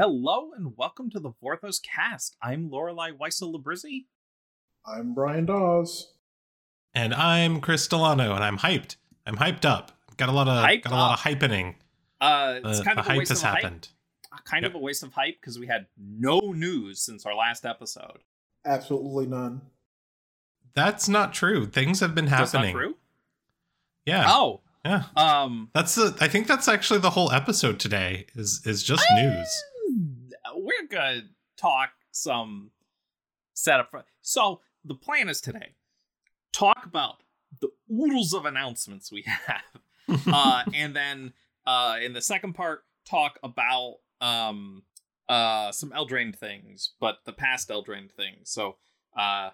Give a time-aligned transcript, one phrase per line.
[0.00, 2.34] Hello and welcome to the Vorthos cast.
[2.42, 4.06] I'm Lorelei Weissel Labrizzi.
[4.86, 6.14] I'm Brian Dawes.
[6.94, 8.96] And I'm Chris Delano, and I'm hyped.
[9.26, 9.92] I'm hyped up.
[10.16, 11.18] Got a lot of Hyped got a lot up.
[11.18, 11.74] of hypening.
[12.18, 13.62] Uh, it's The, kind the of a hype waste has of hype.
[13.62, 13.88] happened.
[14.46, 18.20] Kind of a waste of hype because we had no news since our last episode.
[18.64, 19.60] Absolutely none.
[20.72, 21.66] That's not true.
[21.66, 22.74] Things have been That's not happening.
[22.74, 22.96] true.
[24.06, 25.02] Yeah, Oh, yeah.
[25.14, 26.16] um, That's the.
[26.22, 28.24] I think that's actually the whole episode today.
[28.34, 29.62] Is is just news.
[30.90, 31.22] Gonna
[31.56, 32.70] talk some
[33.54, 33.90] setup.
[33.90, 35.74] For, so the plan is today
[36.52, 37.22] talk about
[37.60, 41.32] the oodles of announcements we have, uh, and then
[41.66, 44.82] uh, in the second part talk about um,
[45.28, 48.50] uh, some Eldraine things, but the past Eldraine things.
[48.50, 48.76] So
[49.16, 49.50] uh,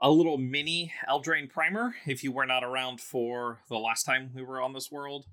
[0.00, 4.42] a little mini Eldraine primer if you were not around for the last time we
[4.42, 5.26] were on this world,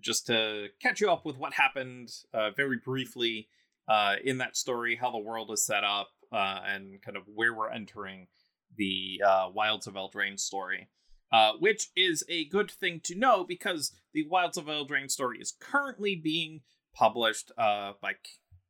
[0.00, 3.48] just to catch you up with what happened uh, very briefly
[3.88, 7.54] uh, in that story, how the world is set up, uh, and kind of where
[7.54, 8.28] we're entering
[8.76, 10.88] the uh, Wilds of Eldraine story.
[11.32, 15.52] Uh, which is a good thing to know because the Wilds of Eldraine story is
[15.58, 16.60] currently being
[16.94, 18.12] published uh, by,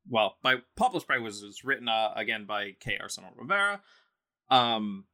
[0.08, 2.96] well, by published by Wizards, written uh, again by K.
[2.98, 3.82] Arsenault Rivera.
[4.50, 5.04] Um,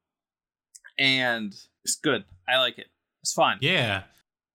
[0.96, 2.24] and it's good.
[2.48, 2.86] I like it.
[3.22, 3.58] It's fun.
[3.60, 4.04] yeah,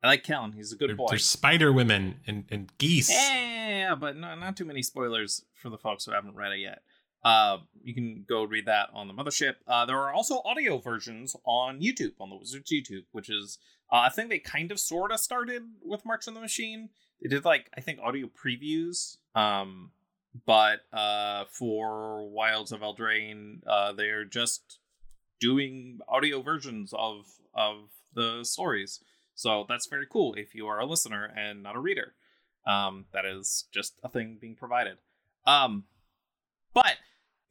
[0.06, 0.52] I like Kellen.
[0.52, 1.08] He's a good there- boy.
[1.09, 3.09] there's spider women and, and geese.
[3.09, 6.84] Yeah, but no, not too many spoilers for the folks who haven't read it yet.
[7.23, 9.56] Uh, you can go read that on the mothership.
[9.67, 13.58] Uh, there are also audio versions on YouTube, on the Wizards YouTube, which is
[13.92, 16.89] uh, I think they kind of sort of started with March on the Machine.
[17.22, 19.89] They did like I think audio previews, um,
[20.45, 24.78] but uh, for Wilds of Eldraine, uh, they're just
[25.39, 29.00] doing audio versions of of the stories.
[29.36, 32.16] So that's very cool if you are a listener and not a reader.
[32.66, 34.97] Um, that is just a thing being provided.
[35.45, 35.83] Um,
[36.73, 36.95] but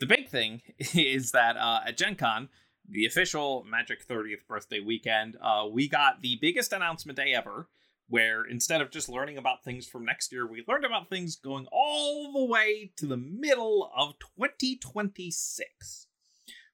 [0.01, 0.63] the big thing
[0.95, 2.49] is that uh, at Gen Con,
[2.89, 7.69] the official Magic 30th birthday weekend, uh, we got the biggest announcement day ever,
[8.09, 11.67] where instead of just learning about things from next year, we learned about things going
[11.71, 16.07] all the way to the middle of 2026.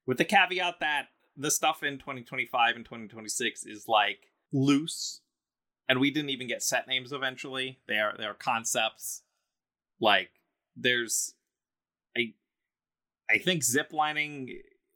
[0.07, 5.21] With the caveat that the stuff in 2025 and 2026 is like loose
[5.88, 7.81] and we didn't even get set names eventually.
[7.88, 9.22] They are they are concepts.
[10.00, 10.31] Like
[10.77, 11.34] there's
[12.16, 12.34] I
[13.31, 14.50] I think ziplining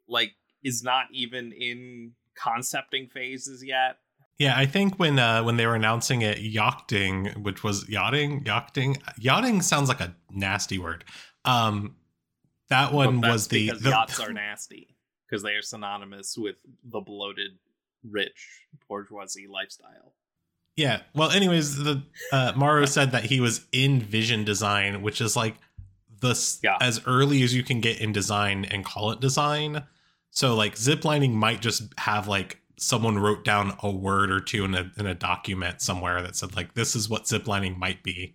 [0.08, 0.32] like
[0.62, 3.98] is not even in concepting phases yet.
[4.38, 8.96] Yeah, I think when uh, when they were announcing it, yachting, which was yachting, yachting,
[9.18, 11.04] yachting sounds like a nasty word.
[11.44, 11.96] Um,
[12.68, 14.96] that one that's was the, the yachts are nasty
[15.28, 17.52] because they are synonymous with the bloated,
[18.08, 20.14] rich bourgeoisie lifestyle.
[20.76, 21.02] Yeah.
[21.14, 25.56] Well, anyways, the uh, Mauro said that he was in vision design, which is like
[26.20, 26.78] the Yeah.
[26.80, 29.84] as early as you can get in design and call it design.
[30.30, 34.74] So like ziplining might just have like someone wrote down a word or two in
[34.74, 38.34] a in a document somewhere that said like this is what ziplining might be.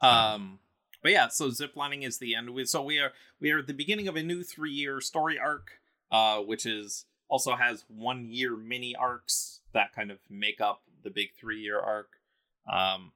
[0.00, 0.60] Um,
[1.02, 2.50] but yeah, so ziplining is the end.
[2.50, 5.38] We- So we are we are at the beginning of a new three year story
[5.38, 5.80] arc,
[6.12, 11.10] uh, which is also has one year mini arcs that kind of make up the
[11.10, 12.08] big three year arc.
[12.70, 13.12] Um,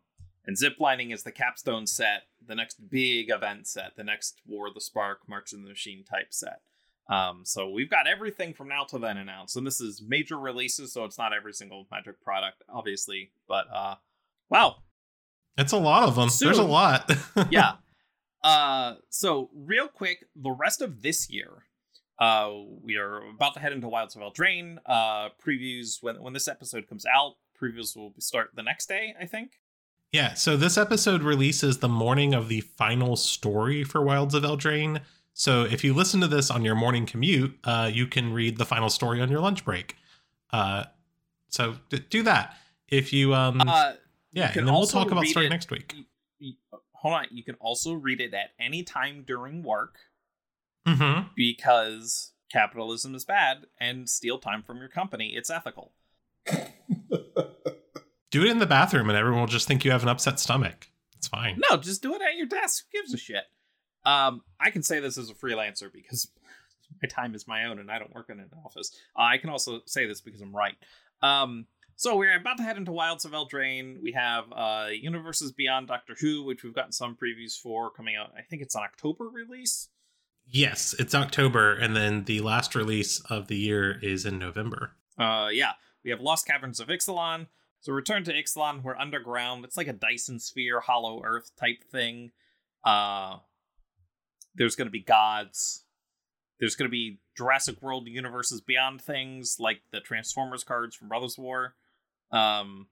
[0.46, 4.74] and ziplining is the capstone set, the next big event set, the next War of
[4.74, 6.60] the Spark, March of the Machine type set.
[7.08, 10.92] Um, so we've got everything from now to then announced, and this is major releases,
[10.92, 13.30] so it's not every single Magic product, obviously.
[13.46, 13.94] But uh,
[14.50, 14.76] wow,
[15.56, 16.28] It's a lot of them.
[16.40, 17.10] There's a lot.
[17.50, 17.72] yeah.
[18.42, 21.64] Uh, so real quick, the rest of this year,
[22.18, 22.50] uh,
[22.82, 24.78] we are about to head into Wilds of Eldraine.
[24.86, 29.26] Uh, previews when when this episode comes out, previews will start the next day, I
[29.26, 29.60] think.
[30.12, 35.02] Yeah, so this episode releases the morning of the final story for Wilds of Eldraine.
[35.34, 38.64] So if you listen to this on your morning commute, uh, you can read the
[38.64, 39.96] final story on your lunch break.
[40.50, 40.84] Uh,
[41.50, 42.56] so d- do that.
[42.88, 43.92] If you, um, Uh,
[44.32, 45.92] yeah, can and then we'll talk about story it- next week.
[45.94, 46.04] y-
[46.72, 49.98] y- hold on, you can also read it at any time during work
[50.88, 51.28] Mm-hmm.
[51.36, 55.34] because capitalism is bad and steal time from your company.
[55.34, 55.92] It's ethical.
[58.30, 60.88] Do it in the bathroom, and everyone will just think you have an upset stomach.
[61.16, 61.60] It's fine.
[61.70, 62.84] No, just do it at your desk.
[62.92, 63.44] Who gives a shit?
[64.04, 66.30] Um, I can say this as a freelancer because
[67.02, 68.96] my time is my own and I don't work in an office.
[69.16, 70.76] Uh, I can also say this because I'm right.
[71.22, 74.00] Um, so we're about to head into Wilds of Eldraine.
[74.00, 78.32] We have uh, Universes Beyond Doctor Who, which we've gotten some previews for coming out.
[78.38, 79.88] I think it's an October release.
[80.50, 84.92] Yes, it's October, and then the last release of the year is in November.
[85.18, 85.72] Uh, yeah,
[86.02, 87.48] we have Lost Caverns of Ixalan.
[87.80, 88.82] So return to Ixalan.
[88.82, 89.64] We're underground.
[89.64, 92.30] It's like a Dyson sphere, Hollow Earth type thing.
[92.84, 93.36] Uh,
[94.54, 95.84] there's going to be gods.
[96.58, 101.36] There's going to be Jurassic World universes beyond things like the Transformers cards from Brothers
[101.38, 101.74] War.
[102.32, 102.88] Um,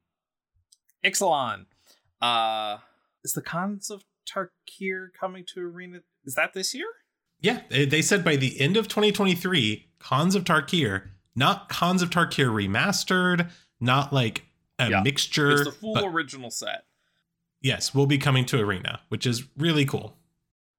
[1.05, 1.67] Ixalan.
[2.21, 2.79] Uh,
[3.25, 6.01] is the Khans of Tarkir coming to Arena?
[6.25, 6.87] Is that this year?
[7.47, 12.11] Yeah, they they said by the end of 2023, Khans of Tarkir, not Khans of
[12.11, 13.51] Tarkir remastered,
[13.81, 14.45] not like
[14.79, 15.53] a Yeah, mixture.
[15.53, 16.85] It's the full but original set.
[17.63, 20.17] yes, we'll be coming to Arena, which is really cool.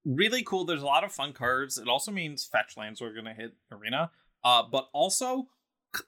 [0.06, 0.64] really cool.
[0.66, 1.78] There's a lot of fun cards.
[1.78, 4.12] It also means fetch lands are going to hit arena.
[4.44, 5.48] Uh, but also,
[5.96, 6.04] c-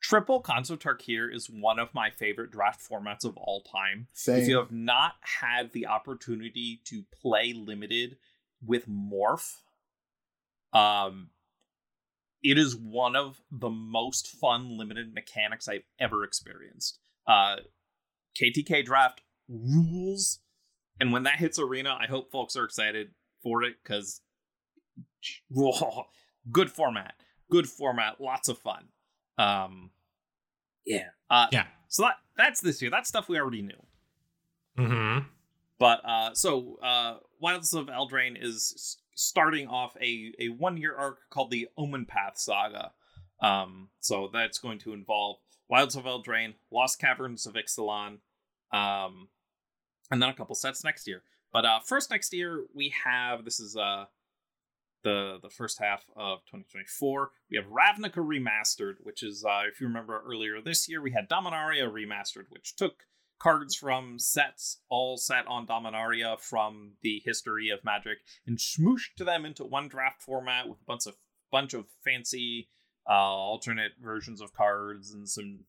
[0.00, 4.08] triple Khans of Tarkir is one of my favorite draft formats of all time.
[4.12, 4.40] Same.
[4.42, 8.16] If you have not had the opportunity to play limited
[8.64, 9.56] with Morph,
[10.72, 11.30] um,
[12.42, 16.98] it is one of the most fun limited mechanics I've ever experienced.
[17.26, 17.56] Uh,
[18.40, 20.40] KTK draft rules,
[20.98, 23.10] and when that hits arena, I hope folks are excited
[23.42, 24.20] for it because
[26.50, 27.14] good format,
[27.50, 28.88] good format, lots of fun.
[29.38, 29.90] Um,
[30.86, 31.66] yeah, uh, Yeah.
[31.88, 32.90] So that that's this year.
[32.90, 33.82] That's stuff we already knew.
[34.78, 35.26] Mm-hmm.
[35.78, 41.18] But uh, so uh, Wilds of Eldraine is starting off a a one year arc
[41.30, 42.92] called the Omen Path Saga.
[43.42, 45.38] Um, so that's going to involve
[45.68, 48.18] Wilds of Eldraine, Lost Caverns of Ixalan,
[48.72, 49.28] um,
[50.10, 51.22] and then a couple sets next year.
[51.52, 54.04] But uh, first next year we have this is uh
[55.02, 57.30] the the first half of 2024.
[57.50, 61.28] We have Ravnica remastered, which is uh, if you remember earlier this year we had
[61.28, 63.04] Dominaria remastered, which took
[63.40, 69.44] cards from sets all set on Dominaria from the history of Magic and smooshed them
[69.44, 71.14] into one draft format with a bunch of
[71.50, 72.68] bunch of fancy
[73.08, 75.60] uh, alternate versions of cards and some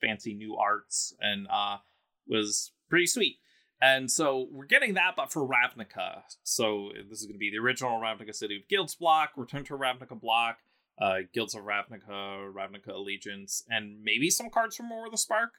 [0.00, 1.78] fancy new arts and uh,
[2.26, 3.36] was pretty sweet.
[3.80, 6.22] And so we're getting that, but for Ravnica.
[6.42, 9.78] So this is going to be the original Ravnica City of Guilds block, Return to
[9.78, 10.58] Ravnica block,
[11.00, 15.52] uh, Guilds of Ravnica, Ravnica Allegiance, and maybe some cards from War of the Spark,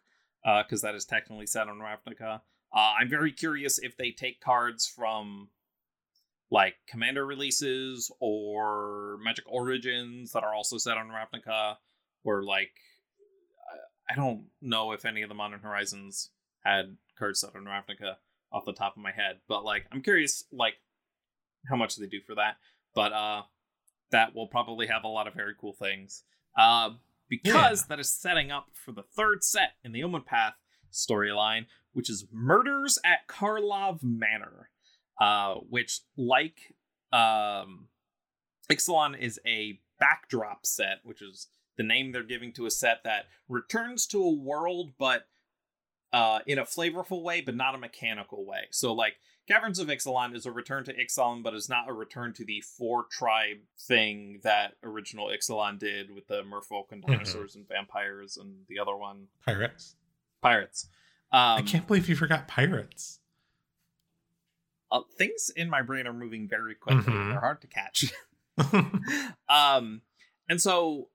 [0.44, 2.41] because that is technically set on Ravnica.
[2.74, 5.50] Uh, I'm very curious if they take cards from
[6.51, 11.75] like Commander releases or Magic Origins that are also set on Ravnica,
[12.24, 12.71] or like
[13.71, 16.31] I- I don't know if any of the Modern Horizons
[16.63, 18.15] had cards set on Ravnica
[18.51, 20.75] off the top of my head, but like I'm curious like
[21.69, 22.57] how much they do for that.
[22.95, 23.44] But uh
[24.12, 26.24] that will probably have a lot of very cool things.
[26.57, 26.91] Uh
[27.30, 30.54] because that is setting up for the third set in the Omen Path
[30.92, 34.70] storyline, which is Murders at Karlov Manor.
[35.20, 36.76] Uh which like
[37.12, 37.88] um
[38.70, 41.48] Ixalan is a backdrop set, which is
[41.78, 45.28] the name they're giving to a set that returns to a world but
[46.12, 48.68] uh, in a flavorful way, but not a mechanical way.
[48.72, 49.16] So, like,
[49.50, 52.62] Caverns of Ixalan is a return to Ixalan, but is not a return to the
[52.62, 57.07] four tribe thing that original Ixalan did with the merfolk and Mhm.
[57.07, 59.96] dinosaurs and vampires and the other one, Pirates.
[60.42, 60.88] pirates.
[61.31, 63.19] Um, I can't believe you forgot pirates.
[64.92, 67.13] uh, things in my brain are moving very quickly.
[67.13, 67.30] Mhm.
[67.31, 68.06] They're hard to catch.
[69.50, 70.01] um,
[70.48, 71.10] and so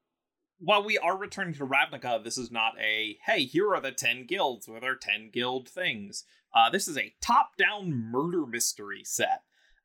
[0.58, 4.26] while we are returning to Ravnica, this is not a hey, here are the ten
[4.26, 6.24] guilds with our ten guild things.
[6.54, 9.42] Uh, this is a top-down murder mystery set.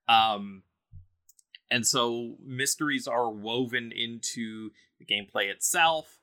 [0.07, 0.63] Um,
[1.71, 6.19] and so mysteries are woven into the gameplay itself.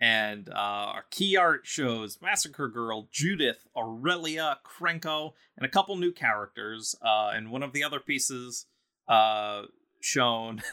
[0.00, 0.52] And uh,
[0.94, 6.94] our key art shows Massacre Girl, Judith, Aurelia, Krenko, and a couple new characters.
[7.04, 8.66] Uh, and one of the other pieces
[9.08, 9.62] uh,
[10.00, 10.62] shown.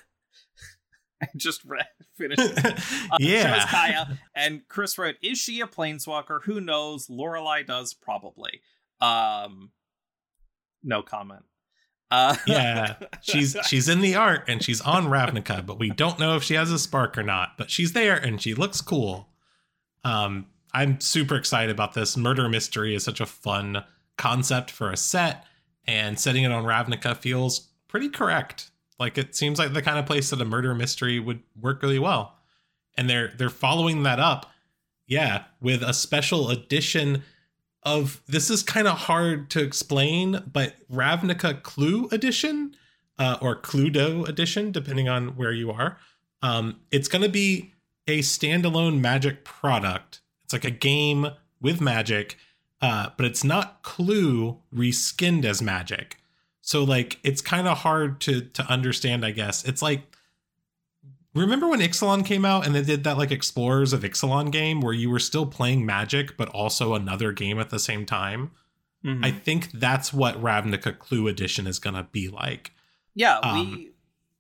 [1.24, 2.42] I just read, finished.
[2.42, 2.80] it.
[3.12, 3.66] Uh, yeah.
[3.68, 6.44] Kaya, and Chris wrote, "Is she a planeswalker?
[6.44, 7.08] Who knows?
[7.08, 8.62] Lorelai does probably."
[9.00, 9.72] Um,
[10.84, 11.44] no comment.
[12.12, 12.96] Uh, yeah.
[13.22, 16.54] She's she's in the art and she's on Ravnica, but we don't know if she
[16.54, 17.58] has a spark or not.
[17.58, 19.30] But she's there and she looks cool.
[20.04, 22.16] Um, I'm super excited about this.
[22.16, 23.84] Murder mystery is such a fun
[24.18, 25.46] concept for a set,
[25.88, 28.70] and setting it on Ravnica feels pretty correct.
[29.00, 32.00] Like it seems like the kind of place that a murder mystery would work really
[32.00, 32.36] well.
[32.98, 34.52] And they're they're following that up,
[35.06, 37.24] yeah, with a special edition
[37.84, 42.76] of this is kind of hard to explain, but Ravnica Clue edition,
[43.20, 45.98] uh, or Cluedo edition, depending on where you are.
[46.42, 47.74] Um, it's going to be
[48.08, 50.22] a standalone Magic product.
[50.44, 51.28] It's like a game
[51.62, 52.38] with Magic,
[52.82, 56.18] uh, but it's not Clue reskinned as Magic.
[56.66, 59.64] So like it's kind of hard to to understand, I guess.
[59.64, 60.02] It's like
[61.36, 64.92] remember when Ixalan came out and they did that like Explorers of Ixalan game where
[64.94, 68.50] you were still playing Magic but also another game at the same time?
[69.06, 69.24] Mhm.
[69.24, 72.72] I think that's what Ravnica Clue Edition is going to be like.
[73.14, 73.92] Yeah, Um, we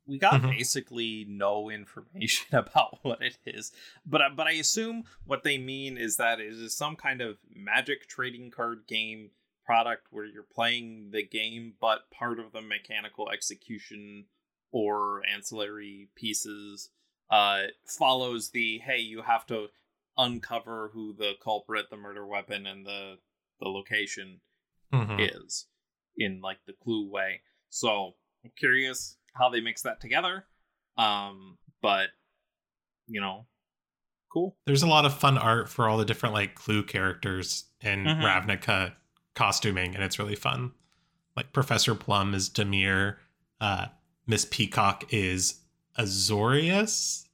[0.08, 0.50] we got mhm.
[0.50, 3.72] basically no information about what it is,
[4.04, 8.08] but but I assume what they mean is that it is some kind of magic
[8.08, 9.30] trading card game
[9.66, 14.26] product where you're playing the game, but part of the mechanical execution
[14.72, 16.90] or ancillary pieces
[17.32, 19.68] uh, follows the hey, you have to
[20.18, 23.18] uncover who the culprit, the murder weapon, and the
[23.60, 24.42] the location
[24.94, 25.30] Mhm.
[25.44, 25.68] is
[26.18, 27.42] in like the clue way.
[27.70, 30.46] So I'm curious how they mix that together.
[30.98, 32.10] Um, but
[33.08, 33.48] you know,
[34.32, 34.58] cool.
[34.66, 38.22] There's a lot of fun art for all the different like Clue characters in Mhm.
[38.22, 38.96] Ravnica
[39.36, 40.72] costuming, and it's really fun.
[41.36, 43.18] Like Professor Plum is Dimir,
[43.62, 43.88] uh,
[44.26, 45.60] Miss Peacock is
[46.00, 47.26] Azorius,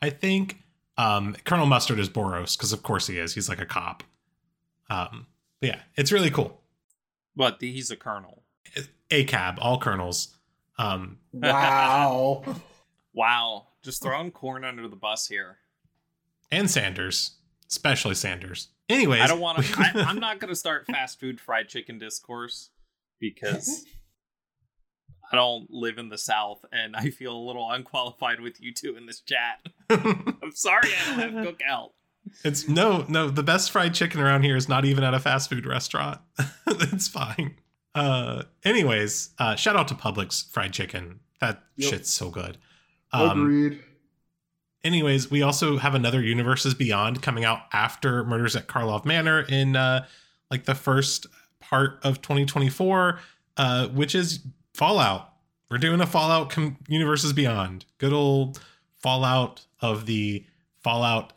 [0.00, 0.58] I think.
[0.98, 3.34] Um, Colonel Mustard is Boros, because of course he is.
[3.34, 4.02] He's like a cop.
[4.90, 5.26] Um,
[5.60, 6.60] but yeah, it's really cool.
[7.34, 8.42] But he's a colonel.
[9.10, 10.36] A cab, all colonels.
[10.78, 12.44] Um, Wow.
[13.14, 15.58] Wow, just throwing corn under the bus here.
[16.50, 17.32] and Sanders,
[17.72, 18.68] especially Sanders.
[18.90, 19.80] Anyways, I don't want to.
[20.06, 22.68] I'm not going to start fast food fried chicken discourse
[23.18, 23.86] because
[25.32, 28.96] I don't live in the South and I feel a little unqualified with you two
[28.96, 29.66] in this chat.
[29.90, 31.90] I'm sorry I don't have cookout.
[32.44, 33.30] It's no, no.
[33.30, 36.20] The best fried chicken around here is not even at a fast food restaurant.
[36.66, 37.56] it's fine.
[37.94, 41.20] Uh, anyways, uh, shout out to Publix fried chicken.
[41.40, 41.90] That Yep.
[41.90, 42.58] shit's so good.
[43.12, 43.80] Um, Agreed.
[44.84, 49.76] Anyways, we also have another Universes Beyond coming out after Murders at Karlov Manor in
[49.76, 50.06] uh,
[50.50, 51.26] like the first
[51.60, 53.18] part of 2024,
[53.56, 54.40] uh, which is
[54.74, 55.32] Fallout.
[55.70, 57.86] We're doing a Fallout com- Universes Beyond.
[57.98, 58.60] Good old
[58.98, 60.44] Fallout of the
[60.82, 61.32] Fallout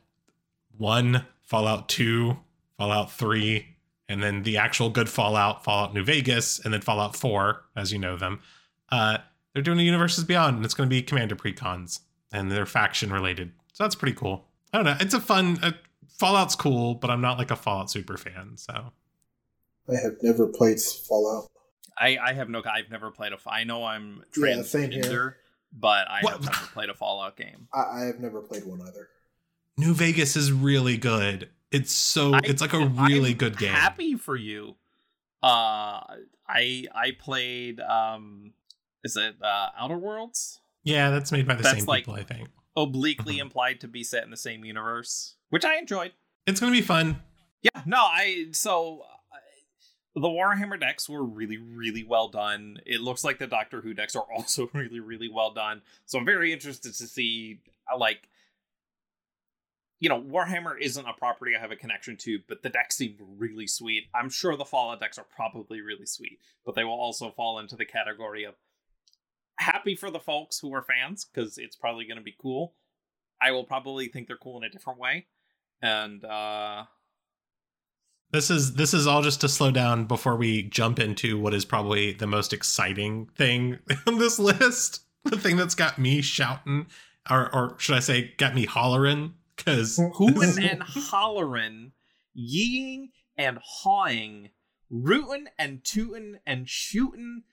[0.78, 2.38] 1, Fallout 2,
[2.78, 3.66] Fallout 3,
[4.10, 8.00] and then the actual good Fallout, Fallout New Vegas, and then Fallout 4, as you
[8.00, 8.42] know them.
[8.90, 9.20] Uh,
[9.54, 12.02] they're doing a Universes Beyond, and it's going to be Commander Precons,
[12.36, 13.52] and they're faction related.
[13.74, 14.46] So that's pretty cool.
[14.74, 14.98] I don't know.
[15.00, 15.58] It's a fun.
[15.64, 15.72] Uh,
[16.20, 18.54] Fallout's cool, but I'm not like a Fallout super fan.
[18.58, 18.92] So
[19.90, 21.48] I have never played Fallout.
[21.98, 22.62] I, I have no.
[22.66, 23.38] I've never played a.
[23.48, 25.38] I know I'm Yeah, same transgender, here.
[25.74, 26.34] but I What?
[26.34, 27.68] have never played a Fallout game.
[27.74, 29.08] I, I have never played one either.
[29.78, 31.50] New Vegas is really good.
[31.72, 32.34] It's so.
[32.34, 33.72] I- it's like a really I'm good game.
[33.74, 34.76] Happy for you.
[35.44, 36.02] Uh,
[36.48, 37.80] I I played.
[37.82, 38.54] Um,
[39.04, 40.60] is it uh, Outer Worlds?
[40.86, 42.48] Yeah, that's made by the That's same like- people, I think.
[42.78, 43.42] Obliquely Mhm.
[43.42, 46.14] implied to be set in the same universe, which I enjoyed.
[46.48, 47.22] It's gonna be fun.
[47.62, 49.02] Yeah, no, I so
[49.34, 49.38] uh,
[50.14, 52.80] the Warhammer decks were really, really well done.
[52.86, 55.82] It looks like the Doctor Who decks are also really, really well done.
[56.06, 57.62] So I'm very interested to see,
[57.92, 58.28] uh, like,
[60.00, 63.16] you know, Warhammer isn't a property I have a connection to, but the decks seem
[63.20, 64.04] really sweet.
[64.14, 67.76] I'm sure the Fallout decks are probably really sweet, but they will also fall into
[67.76, 68.56] the category of
[69.58, 72.74] happy for the folks who are fans because it's probably going to be cool.
[73.42, 75.28] I will probably think they're cool in a different way,
[75.82, 76.86] and uh
[78.32, 81.66] This is this is all just to slow down before we jump into what is
[81.66, 85.02] probably the most exciting thing on this list.
[85.26, 86.88] The thing that's got me shouting,
[87.30, 89.34] or or should I say, got me hollering?
[89.56, 91.92] Because hooting and hollering,
[92.38, 94.50] yeeing and hawing,
[94.90, 97.44] rootin' and tootin' and shootin',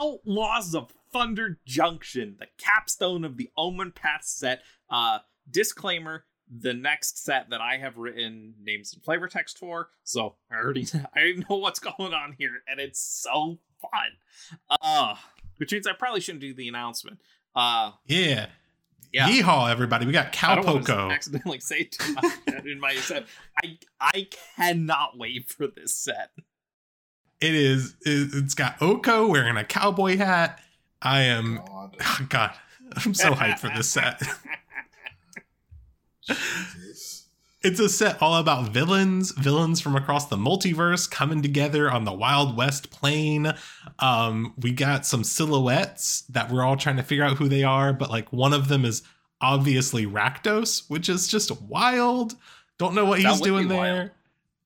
[0.00, 4.62] outlaws of Thunder Junction, the capstone of the Omen Path set.
[4.90, 5.18] Uh,
[5.50, 10.56] disclaimer: the next set that I have written names and flavor text for, so I
[10.56, 14.70] already I already know what's going on here, and it's so fun.
[14.82, 15.14] Uh,
[15.56, 17.20] which means I probably shouldn't do the announcement.
[17.54, 18.46] Uh, yeah,
[19.12, 19.28] yeah.
[19.28, 20.06] yeehaw, everybody!
[20.06, 21.10] We got I don't to Cowpoco.
[21.12, 23.26] accidentally say too much in my set.
[23.62, 26.30] I I cannot wait for this set.
[27.40, 27.94] It is.
[28.04, 30.60] it- It's got Oko wearing a cowboy hat.
[31.00, 31.60] I am.
[31.66, 31.96] God.
[32.28, 32.50] God,
[33.04, 34.20] I'm so hyped for this set.
[36.26, 37.26] Jesus.
[37.60, 42.12] It's a set all about villains, villains from across the multiverse coming together on the
[42.12, 43.52] Wild West plane.
[43.98, 47.92] Um, we got some silhouettes that we're all trying to figure out who they are,
[47.92, 49.02] but like one of them is
[49.40, 52.36] obviously Rakdos, which is just wild.
[52.78, 53.82] Don't know what That he's would be doing wild.
[53.84, 54.12] there.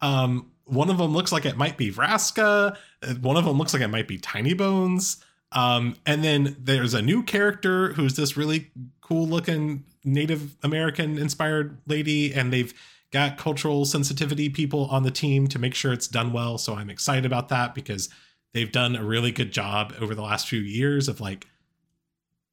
[0.02, 2.76] Um, one of them looks like it might be Vraska.
[3.02, 5.22] uh, One of them looks like it might be Tiny Bones.
[5.52, 8.70] Um, and then there's a new character who's this really
[9.02, 12.72] cool looking Native American inspired lady, and they've
[13.10, 16.56] got cultural sensitivity people on the team to make sure it's done well.
[16.56, 18.08] So I'm excited about that because
[18.54, 21.46] they've done a really good job over the last few years of like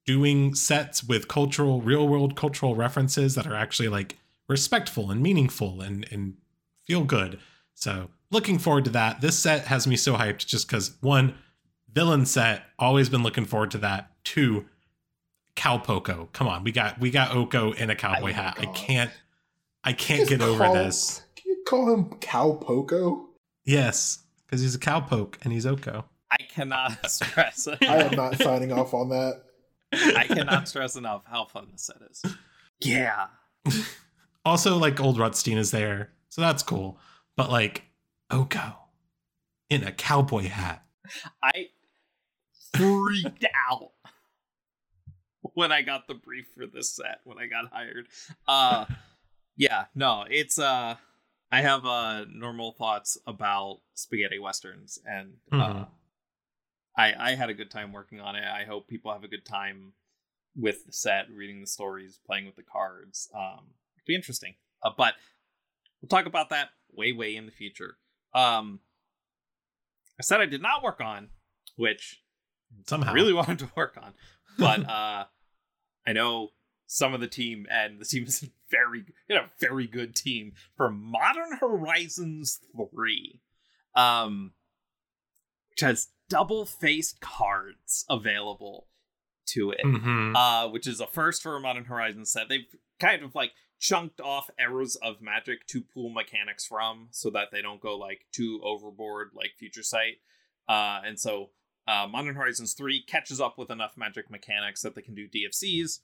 [0.05, 4.17] doing sets with cultural, real world cultural references that are actually like
[4.49, 6.35] respectful and meaningful and and
[6.85, 7.39] feel good.
[7.79, 9.21] So looking forward to that.
[9.21, 11.35] This set has me so hyped just because one,
[11.91, 14.11] villain set, always been looking forward to that.
[14.25, 14.65] Two,
[15.55, 16.31] Cowpoco.
[16.33, 18.57] Come on, we got we got Oko in a cowboy Oh my hat.
[18.59, 19.11] I can't
[19.83, 21.21] I can't Just get over call- this.
[21.35, 23.25] Can you call him Cowpoco?
[23.65, 26.03] Yes, because he's a cowpoke and he's Oko.
[26.31, 27.67] I cannot stress.
[27.67, 29.43] I am not signing off on that.
[29.93, 32.35] I cannot stress enough how fun this set is.
[32.81, 33.27] Yeah.
[34.45, 36.97] Also, like old Rutstein is there, so that's cool.
[37.39, 37.83] But like
[38.29, 38.75] Oko
[39.69, 40.83] in a cowboy hat.
[41.41, 41.67] I
[42.75, 43.91] freaked out
[45.53, 48.09] when I got the brief for this set when I got hired.
[48.45, 48.87] Uh
[49.55, 50.97] yeah, no, it's uh
[51.49, 55.87] I have uh normal thoughts about spaghetti westerns and uh Mhm.
[56.97, 58.43] I I had a good time working on it.
[58.43, 59.93] I hope people have a good time
[60.57, 63.29] with the set, reading the stories, playing with the cards.
[63.33, 64.55] Um it'll be interesting.
[64.83, 65.13] Uh, but
[66.01, 67.97] we'll talk about that way way in the future.
[68.33, 68.79] Um
[70.19, 71.29] a set I did not work on,
[71.75, 72.21] which
[72.85, 73.11] Somehow.
[73.11, 74.13] I really wanted to work on.
[74.57, 75.25] But uh
[76.07, 76.49] I know
[76.87, 80.89] some of the team and the team is very you know very good team for
[80.89, 83.39] Modern Horizons 3.
[83.95, 84.53] Um
[85.69, 88.87] which has double faced cards available
[89.47, 89.81] to it.
[89.85, 90.35] Mhm.
[90.35, 92.49] Uh which is a first for a Modern Horizons set.
[92.49, 92.67] They've
[92.99, 97.61] kind of like chunked off errors of magic to pull mechanics from so that they
[97.61, 100.17] don't go like too overboard like future sight.
[100.67, 101.49] Uh and so
[101.87, 105.99] uh, Modern Horizons 3 catches up with enough magic mechanics that they can do DFCs.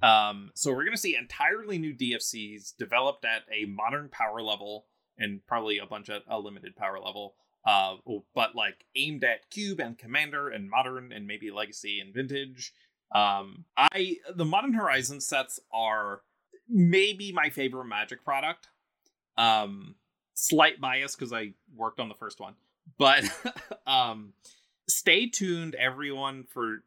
[0.00, 4.86] Um, so we're going to see entirely new DFCs developed at a modern power level
[5.18, 7.34] and probably a bunch at a limited power level.
[7.66, 7.96] Uh,
[8.34, 12.72] but like aimed at cube and commander and modern and maybe legacy and vintage.
[13.14, 16.20] Um, I the Modern Horizons sets are
[16.68, 18.68] maybe my favorite Magic product.
[19.36, 19.96] Um,
[20.34, 22.54] slight bias because I worked on the first one,
[22.98, 23.24] but
[23.86, 24.32] um,
[24.88, 26.84] stay tuned, everyone, for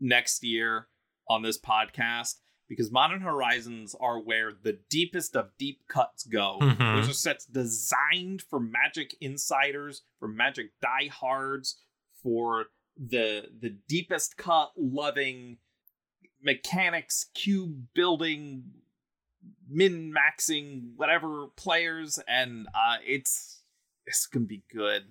[0.00, 0.88] next year
[1.28, 2.34] on this podcast
[2.68, 6.58] because Modern Horizons are where the deepest of deep cuts go.
[6.60, 6.96] Mhm.
[6.96, 11.80] Those are sets designed for Magic insiders, for Magic diehards,
[12.22, 12.66] for
[12.96, 15.58] the the deepest cut loving
[16.42, 18.64] mechanics, cube building,
[19.68, 23.62] min maxing, whatever players, and uh, it's
[24.06, 25.02] it's gonna be good.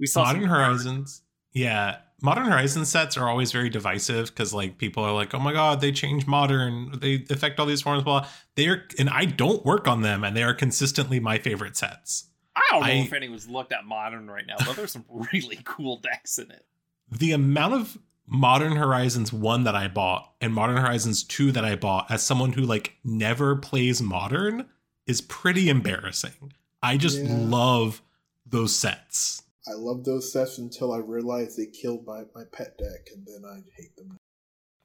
[0.00, 1.22] We saw Modern Horizons.
[1.52, 1.98] Yeah.
[2.22, 5.80] Modern Horizon sets are always very divisive because like people are like, oh my god,
[5.80, 8.26] they change modern, they affect all these forms, blah.
[8.56, 12.30] They are and I don't work on them, and they are consistently my favorite sets.
[12.56, 15.58] I don't know I- if anyone's looked at modern right now, but there's some really
[15.64, 16.64] cool decks in it.
[17.10, 21.76] The amount of Modern Horizons 1 that I bought and Modern Horizons 2 that I
[21.76, 24.66] bought as someone who like never plays modern
[25.06, 26.52] is pretty embarrassing.
[26.82, 27.28] I just Yeah.
[27.30, 28.02] love
[28.46, 29.42] those sets.
[29.66, 33.44] I love those sets until I realized they killed my, my pet deck, and then
[33.50, 34.16] I hate them.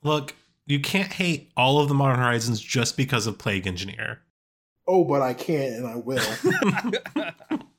[0.03, 4.19] Look, you can't hate all of the Modern Horizons just because of Plague Engineer.
[4.87, 6.23] Oh, but I can and I will.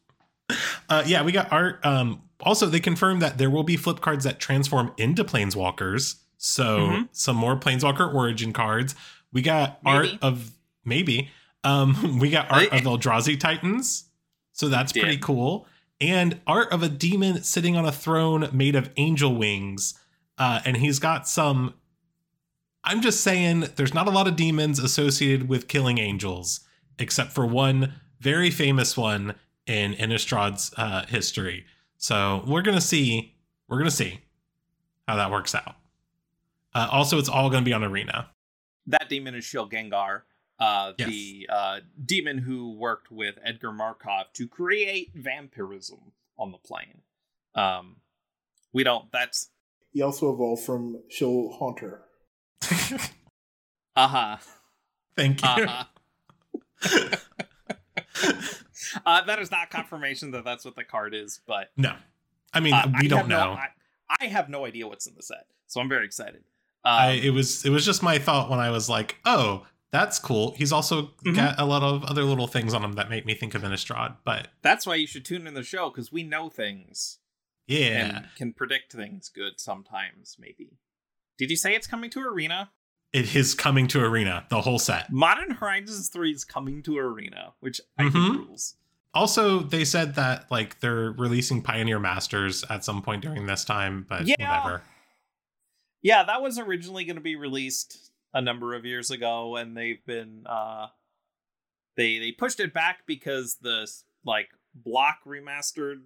[0.89, 1.79] Uh, yeah, we got art.
[1.87, 6.17] Um, also, they confirmed that there will be flip cards that transform into planeswalkers.
[6.39, 7.09] So Mhm.
[7.13, 8.95] some more planeswalker origin cards.
[9.33, 10.53] We got art of
[10.85, 11.31] maybe.
[11.65, 14.05] Um, we got art of Eldrazi Titans.
[14.53, 15.67] So that's pretty cool.
[16.01, 19.95] And art of a demon sitting on a throne made of angel wings.
[20.39, 21.75] Uh, and he's got some.
[22.83, 26.61] I'm just saying, there's not a lot of demons associated with killing angels,
[26.99, 29.35] except for one very famous one
[29.67, 31.67] in Innistrad's uh, history.
[32.03, 33.35] So we're gonna see.
[33.69, 34.21] We're gonna see
[35.07, 35.77] how that works out.
[36.75, 38.31] Uh, also, it's all gonna be on Arena.
[38.87, 40.23] that demon is Shilgengar,
[40.59, 41.09] uh, Yes.
[41.09, 47.03] the uh, demon who worked with Edgar Markov to create vampirism on the plane.
[47.55, 47.97] Um,
[48.73, 49.13] we don't.
[49.13, 49.51] That's
[49.93, 52.03] he also evolved from Shill Haunter.
[53.95, 54.37] uh huh.
[55.17, 55.49] Thank you.
[55.49, 55.85] Uh
[56.83, 57.17] huh.
[59.07, 61.95] uh, that is not confirmation that that's what the card is, but no,
[62.53, 63.51] I mean uh, we I don't have no- know.
[63.53, 63.69] I,
[64.21, 66.43] I have no idea what's in the set, so I'm very excited.
[66.85, 70.19] Um, I, it was it was just my thought when I was like, oh, that's
[70.19, 70.55] cool.
[70.57, 71.37] He's also Mhm.
[71.37, 74.17] got a lot of other little things on him that make me think of Innistrad.
[74.25, 77.19] But that's why you should tune in the show because we know things
[77.67, 80.37] yeah, and can predict things good sometimes.
[80.39, 80.79] Maybe.
[81.39, 82.71] Did you say it's coming to Arena?
[83.13, 85.11] It is coming to Arena, the whole set.
[85.13, 88.13] Modern Horizons 3 is coming to Arena, which I Mhm.
[88.13, 88.77] think rules.
[89.13, 94.07] Also, they said that like they're releasing Pioneer Masters at some point during this time,
[94.09, 94.37] but Yeah.
[94.39, 94.83] whatever.
[96.03, 100.05] Yeah, that was originally going to be released a number of years ago, and they've
[100.07, 100.89] been uh,
[101.97, 103.91] they they pushed it back because the
[104.25, 106.05] like block remastered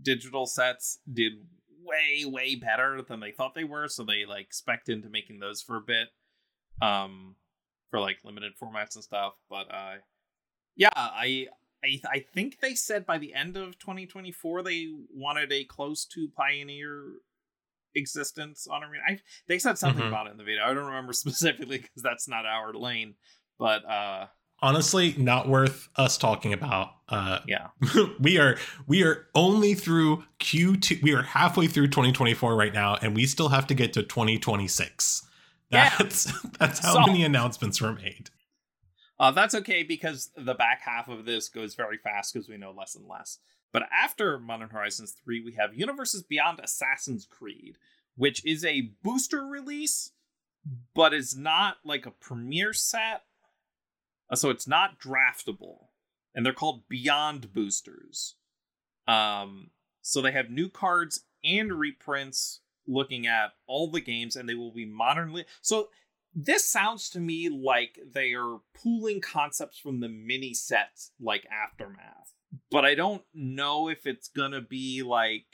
[0.00, 1.46] digital sets did
[1.82, 5.60] way way better than they thought they were, so they like spec into making those
[5.60, 6.08] for a bit,
[6.80, 7.36] um,
[7.90, 9.34] for like limited formats and stuff.
[9.48, 9.94] But uh,
[10.76, 11.46] yeah, I
[11.84, 16.28] I I think they said by the end of 2024 they wanted a close to
[16.36, 17.04] Pioneer
[17.94, 19.02] existence on Arena.
[19.08, 20.08] I, they said something Mhm.
[20.08, 20.64] about it in the video.
[20.64, 23.14] I don't remember specifically because that's not our lane.
[23.58, 24.26] But uh,
[24.60, 26.90] Honestly, not worth us talking about.
[27.08, 27.68] Uh, yeah,
[28.20, 31.02] we are we are only through Q2.
[31.02, 35.22] We are halfway through 2024 right now, and we still have to get to 2026.
[35.70, 35.92] Yeah.
[35.98, 36.24] That's
[36.58, 38.30] that's how So- many announcements were made.
[39.18, 42.72] uh, that's okay because the back half of this goes very fast because we know
[42.72, 43.38] less and less.
[43.72, 47.76] But after Modern Horizons 3, we have Universes Beyond Assassin's Creed,
[48.14, 50.12] which is a booster release,
[50.94, 53.22] but is not like a premiere set.
[54.30, 55.88] Uh, So it's not draftable.
[56.34, 58.36] And they're called Beyond Boosters.
[59.08, 59.70] Um,
[60.02, 64.72] so they have new cards and reprints looking at all the games, and they will
[64.72, 65.44] be modernly.
[65.60, 65.88] So
[66.34, 72.34] this sounds to me like they are pooling concepts from the mini sets like Aftermath.
[72.70, 75.46] But I don't know if it's gonna be like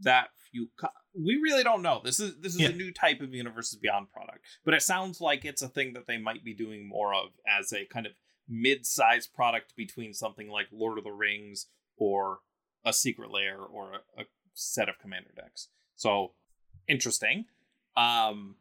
[0.00, 2.00] that few co- we really don't know.
[2.04, 2.68] This is this is Yeah.
[2.68, 4.44] a new type of Universes Beyond product.
[4.64, 7.72] But it sounds like it's a thing that they might be doing more of as
[7.72, 8.12] a kind of
[8.48, 12.40] mid-sized product between something like Lord of the Rings or
[12.84, 15.68] a Secret Lair or a, a set of commander decks.
[15.96, 16.34] So
[16.88, 17.46] interesting.
[17.96, 18.56] Um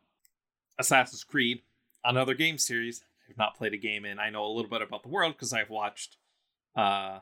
[0.80, 1.62] Assassin's Creed,
[2.04, 4.20] another game series I've not played a game in.
[4.20, 6.18] I know a little bit about the world because I've watched
[6.76, 7.20] uh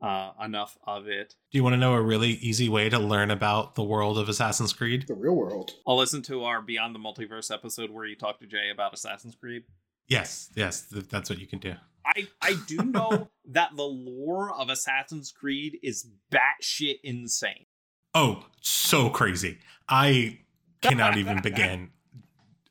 [0.00, 1.34] uh enough of it.
[1.50, 4.28] Do you want to know a really easy way to learn about the world of
[4.28, 5.06] Assassin's Creed?
[5.06, 5.72] The real world.
[5.86, 9.34] I'll listen to our Beyond the Multiverse episode where you talk to Jay about Assassin's
[9.34, 9.64] Creed.
[10.08, 11.74] Yes, yes, th- that's what you can do.
[12.04, 17.66] I I do know that the lore of Assassin's Creed is batshit insane.
[18.14, 19.58] Oh, so crazy.
[19.88, 20.38] I
[20.80, 21.90] cannot even begin.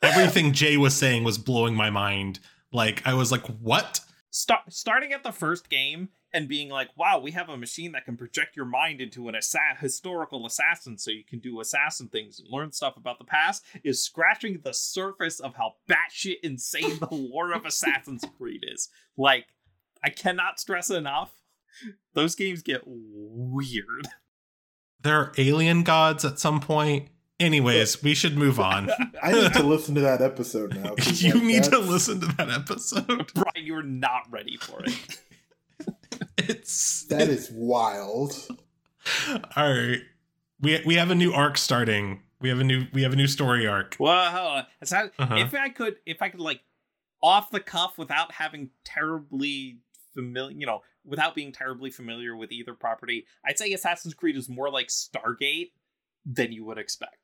[0.01, 2.39] Everything Jay was saying was blowing my mind.
[2.71, 7.19] Like I was like, "What?" Start starting at the first game and being like, "Wow,
[7.19, 11.12] we have a machine that can project your mind into an assa- historical assassin, so
[11.12, 15.39] you can do assassin things and learn stuff about the past." Is scratching the surface
[15.39, 18.89] of how batshit insane the lore of Assassin's Creed is.
[19.17, 19.47] Like,
[20.03, 21.34] I cannot stress enough.
[22.13, 24.08] Those games get weird.
[25.03, 27.09] There are alien gods at some point.
[27.39, 28.89] Anyways, we should move on.
[29.23, 30.95] I need to listen to that episode now.
[31.13, 33.31] you like, need to listen to that episode.
[33.35, 34.97] Brian, you're not ready for it.
[36.37, 38.33] It's That is wild.
[39.55, 39.99] all right.
[40.61, 42.21] We we have a new arc starting.
[42.39, 43.95] We have a new we have a new story arc.
[43.99, 44.65] Well, hold on.
[44.91, 45.35] Not- Uh-huh.
[45.37, 46.61] if I could, if I could, like,
[47.21, 49.79] off the cuff without having terribly
[50.13, 54.49] familiar, you know, without being terribly familiar with either property, I'd say Assassin's Creed is
[54.49, 55.71] more like Stargate
[56.25, 57.17] than you would expect.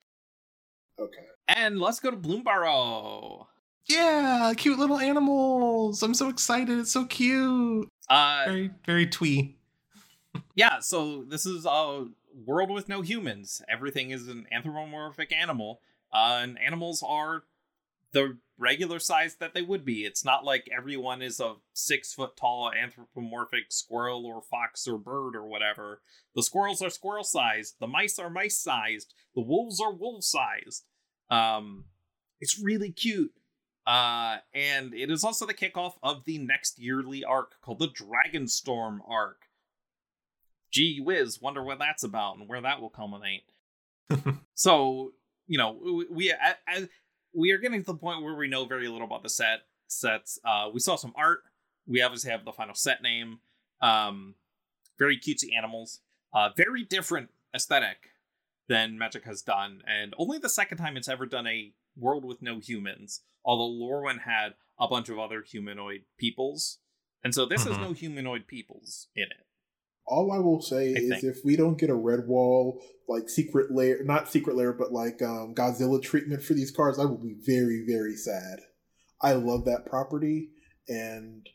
[0.99, 1.25] Okay.
[1.47, 3.47] And let's go to Bloomburrow.
[3.87, 6.03] Yeah, cute little animals.
[6.03, 6.77] I'm so excited.
[6.77, 7.89] It's so cute.
[8.09, 9.57] Uh, Very very twee.
[10.55, 10.79] yeah.
[10.79, 12.05] So this is a
[12.45, 13.61] world with no humans.
[13.69, 15.81] Everything is an anthropomorphic animal,
[16.13, 17.43] uh, and animals are
[18.11, 20.01] the regular size that they would be.
[20.05, 25.35] It's not like everyone is a six foot tall anthropomorphic squirrel or fox or bird
[25.35, 26.01] or whatever.
[26.35, 27.75] The squirrels are squirrel sized.
[27.79, 29.13] The mice are mice sized.
[29.33, 30.85] The wolves are wolf sized.
[31.31, 31.85] Um,
[32.41, 33.31] it's really cute.
[33.87, 38.99] Uh, and it is also the kickoff of the next yearly arc called the Dragonstorm
[39.07, 39.47] arc.
[40.71, 43.51] Gee whiz, wonder what that's about and where that will culminate.
[44.53, 45.13] so,
[45.47, 46.33] you know, we, we
[46.67, 46.87] as,
[47.33, 50.39] we are getting to the point where we know very little about the set sets.
[50.43, 51.39] Uh, we saw some art.
[51.87, 53.39] We obviously have the final set name.
[53.81, 54.35] Um,
[54.97, 56.01] very cutesy animals.
[56.33, 58.09] Uh, very different aesthetic
[58.67, 62.41] than Magic has done, and only the second time it's ever done a world with
[62.41, 63.21] no humans.
[63.43, 66.77] Although Lorwyn had a bunch of other humanoid peoples,
[67.23, 67.81] and so this has Mhm.
[67.81, 69.47] no humanoid peoples in it.
[70.09, 71.23] All I will say I is think.
[71.23, 75.53] if we don't get a Redwall, like Secret Lair, not Secret Lair, but like um,
[75.55, 78.59] Godzilla treatment for these cards, I will be very, very sad.
[79.21, 80.49] I love that property,
[80.87, 81.47] and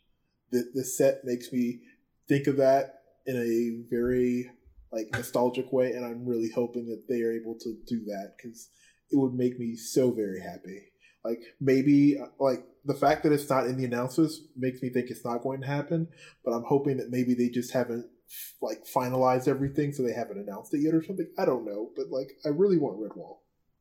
[0.52, 1.80] the, the set makes me
[2.28, 4.50] think of that in a very
[4.92, 8.70] like nostalgic way, and I'm really hoping that they are able to do that because
[9.10, 10.92] it would make me so very happy.
[11.24, 15.24] Like maybe like the fact that it's not in the announcements makes me think it's
[15.24, 16.08] not going to happen,
[16.44, 18.06] but I'm hoping that maybe they just haven't
[18.62, 21.29] like finalized everything, so they haven't announced it yet or something.
[21.38, 23.38] I don't know, but like I really want Redwall.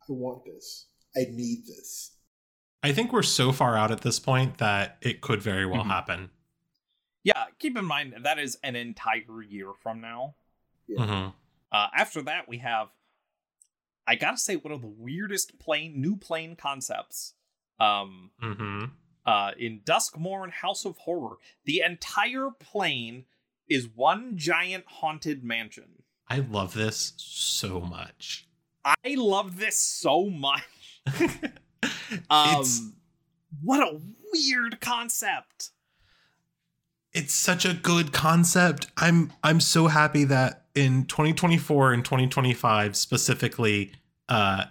[0.09, 0.87] I want this.
[1.15, 2.17] I need this.
[2.81, 5.87] I think we're so far out at this point that it could very well Mhm.
[5.87, 6.29] happen.
[7.23, 10.35] Yeah, keep in mind that is an entire year from now.
[10.87, 11.05] Yeah.
[11.05, 11.29] hmm
[11.71, 12.89] Uh, after that, we have,
[14.05, 17.33] I gotta say, one of the weirdest plane new plane concepts.
[17.79, 18.85] Um, hmm
[19.25, 23.25] uh, in Duskmourn House of Horror, the entire plane
[23.69, 26.03] is one giant haunted mansion.
[26.27, 28.47] I love this so much.
[28.85, 31.01] I love this so much.
[32.29, 32.81] Um, it's
[33.61, 33.99] what a
[34.31, 35.71] weird concept.
[37.11, 38.87] it's such a good concept.
[38.97, 43.91] I'm I'm so happy that in 2024 and 2025 specifically,
[44.29, 44.65] uh,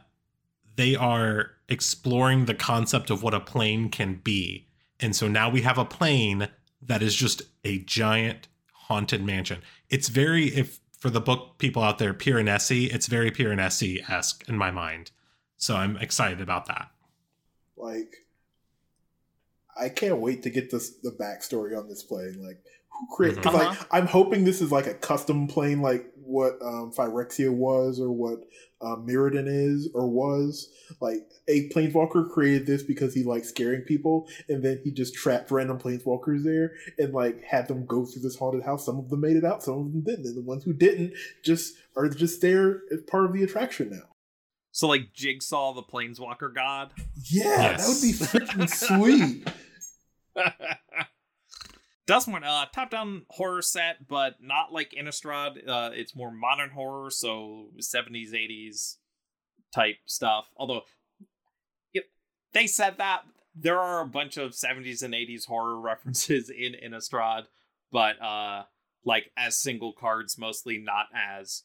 [0.76, 4.68] they are exploring the concept of what a plane can be,
[5.00, 6.48] and so now we have a plane
[6.80, 8.48] that is just a giant
[8.92, 9.62] haunted mansion.
[9.88, 14.56] It's very if for the book people out there, Piranesi, it's very Piranesi esque in
[14.56, 15.10] my mind.
[15.56, 16.90] So I'm excited about that.
[17.76, 18.12] Like,
[19.76, 22.36] I can't wait to get this the backstory on this plane.
[22.46, 23.42] Like, who created?
[23.42, 23.70] Because Uh-huh.
[23.70, 28.12] like, I'm hoping this is like a custom plane, like what um, Phyrexia was, or
[28.12, 28.44] what
[28.82, 30.68] um, Mirrodin is, or was.
[31.00, 35.50] Like, a planeswalker created this because he likes scaring people, and then he just trapped
[35.50, 38.84] random planeswalkers there and like had them go through this haunted house.
[38.84, 41.14] Some of them made it out, some of them didn't, and the ones who didn't
[41.44, 44.08] just are just there as part of the attraction now.
[44.70, 46.92] So, like Jigsaw, the planeswalker god.
[47.24, 49.46] Yeah, that would be freaking sweet.
[52.08, 55.68] Duskmourn, uh, top-down horror set, but not like Innistrad.
[55.68, 58.96] Uh, it's more modern horror, so 70s, 80s
[59.72, 60.50] type stuff.
[60.56, 60.82] Although,
[61.94, 62.04] if
[62.52, 63.22] they said that
[63.54, 67.44] there are a bunch of 70s and 80s horror references in Innistrad,
[67.90, 68.64] but uh,
[69.04, 71.62] like as single cards, mostly not as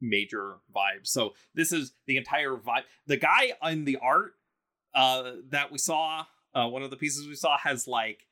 [0.00, 1.08] major vibes.
[1.08, 2.84] So this is the entire vibe.
[3.06, 4.32] The guy in the art
[4.94, 8.26] uh, that we saw, uh, one of the pieces we saw has like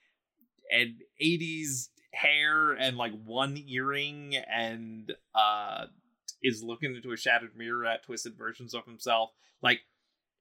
[0.70, 5.86] an 80s hair and like one earring and uh
[6.42, 9.30] is looking into a shattered mirror at twisted versions of himself
[9.62, 9.80] like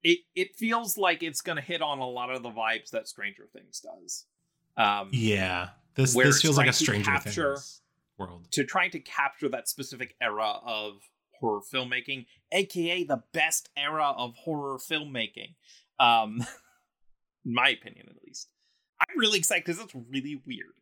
[0.04, 3.44] it it feels like it's gonna hit on a lot of the vibes that stranger
[3.52, 4.26] things does
[4.76, 7.80] um Yeah, this this feels like a Stranger capture- Things
[8.18, 8.46] world.
[8.52, 11.00] to trying to capture that specific era of
[11.40, 15.54] horror filmmaking, aka the best era of horror filmmaking.
[15.98, 16.38] Um,
[17.44, 18.48] in my opinion, at least.
[19.00, 20.80] I'm really excited because it's really weird.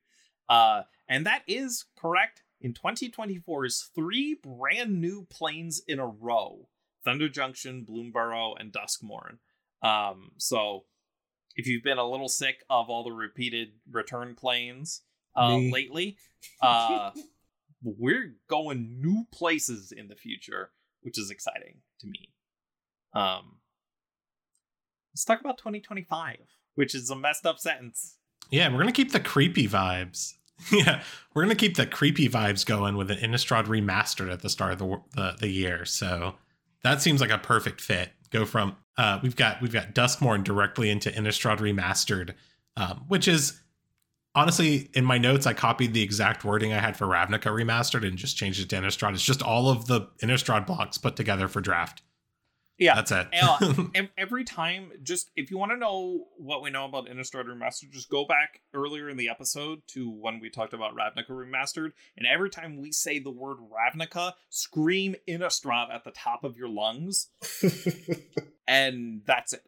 [0.49, 2.43] Uh, and that is correct.
[2.61, 6.69] In 2024 is three brand new planes in a row:
[7.05, 9.39] Thunder Junction, Bloomburrow, and Duskmourn.
[9.83, 10.85] Um, so
[11.57, 15.03] if you've been a little sick of all the repeated return planes
[15.37, 16.17] uh, lately,
[16.61, 17.11] uh,
[17.83, 20.71] we're going new places in the future,
[21.03, 22.33] which is exciting to me.
[23.15, 23.59] Um,
[25.13, 26.39] let's talk about 2025,
[26.75, 28.17] which is a messed up sentence.
[28.51, 30.35] Yeah, we're gonna keep the creepy vibes.
[30.73, 31.03] yeah,
[31.35, 34.79] we're gonna keep the creepy vibes going with an Innistrad remastered at the start of
[34.79, 35.85] the the, the year.
[35.85, 36.35] So
[36.83, 38.11] that seems like a perfect fit.
[38.31, 42.35] Go from uh, we've got we've got Duskmourn directly into Innistrad remastered,
[42.77, 43.61] um, which is
[44.35, 48.17] honestly in my notes I copied the exact wording I had for Ravnica remastered and
[48.17, 49.15] just changed it to Innistrad.
[49.15, 52.03] It's just all of the Innistrad blocks put together for draft.
[52.79, 52.95] Yeah.
[52.97, 53.29] That's it.
[53.41, 53.85] Uh,
[54.19, 58.09] every time, just if you want to know what we know about Innistrad Remastered, just
[58.09, 61.93] go back earlier in the episode to when we talked about Ravnica Remastered.
[62.17, 66.69] And every time we say the word Ravnica, scream Innistrad at the top of your
[66.69, 67.29] lungs,
[68.67, 69.63] and that's it.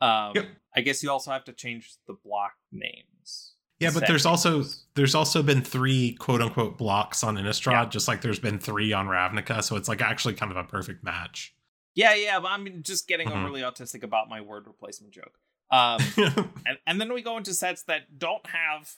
[0.00, 0.46] Um, Yep.
[0.76, 3.54] I guess you also have to change the block names.
[3.80, 7.84] Yeah, but there's also there's also been three quote unquote blocks on Innistrad, Yeah.
[7.86, 11.04] just like there's been three on Ravnica, so it's like actually kind of a perfect
[11.04, 11.54] match.
[11.98, 13.42] Yeah, yeah, but I'm just getting Mhm.
[13.42, 15.40] overly autistic about my word replacement joke.
[15.72, 16.00] Um,
[16.64, 18.94] and, and then we go into sets that don't have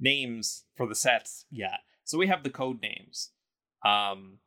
[0.00, 1.84] names for the sets yet.
[2.02, 3.30] So we have the code names.
[3.84, 4.40] Um,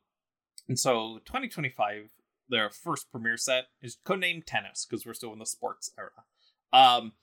[0.68, 2.12] and so 2025,
[2.50, 6.26] their first premiere set is codename Tennis because we're still in the sports era.
[6.74, 7.14] Um,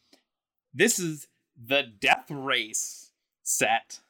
[0.72, 4.00] this is the Death Race set,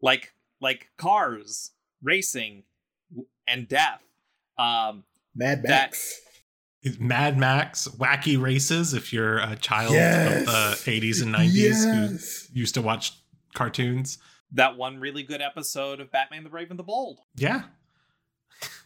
[0.00, 2.62] like like cars racing
[3.48, 4.04] and death.
[4.56, 5.02] Um,
[5.36, 6.20] Mad That- Max.
[7.00, 8.94] Mad Max, wacky races.
[8.94, 10.42] If you're a child Yes.
[10.42, 10.46] of
[10.84, 12.46] the 80s and 90s Yes.
[12.46, 13.12] who used to watch
[13.54, 14.18] cartoons,
[14.52, 17.18] that one really good episode of Batman the Brave and the Bold.
[17.34, 17.64] yeah,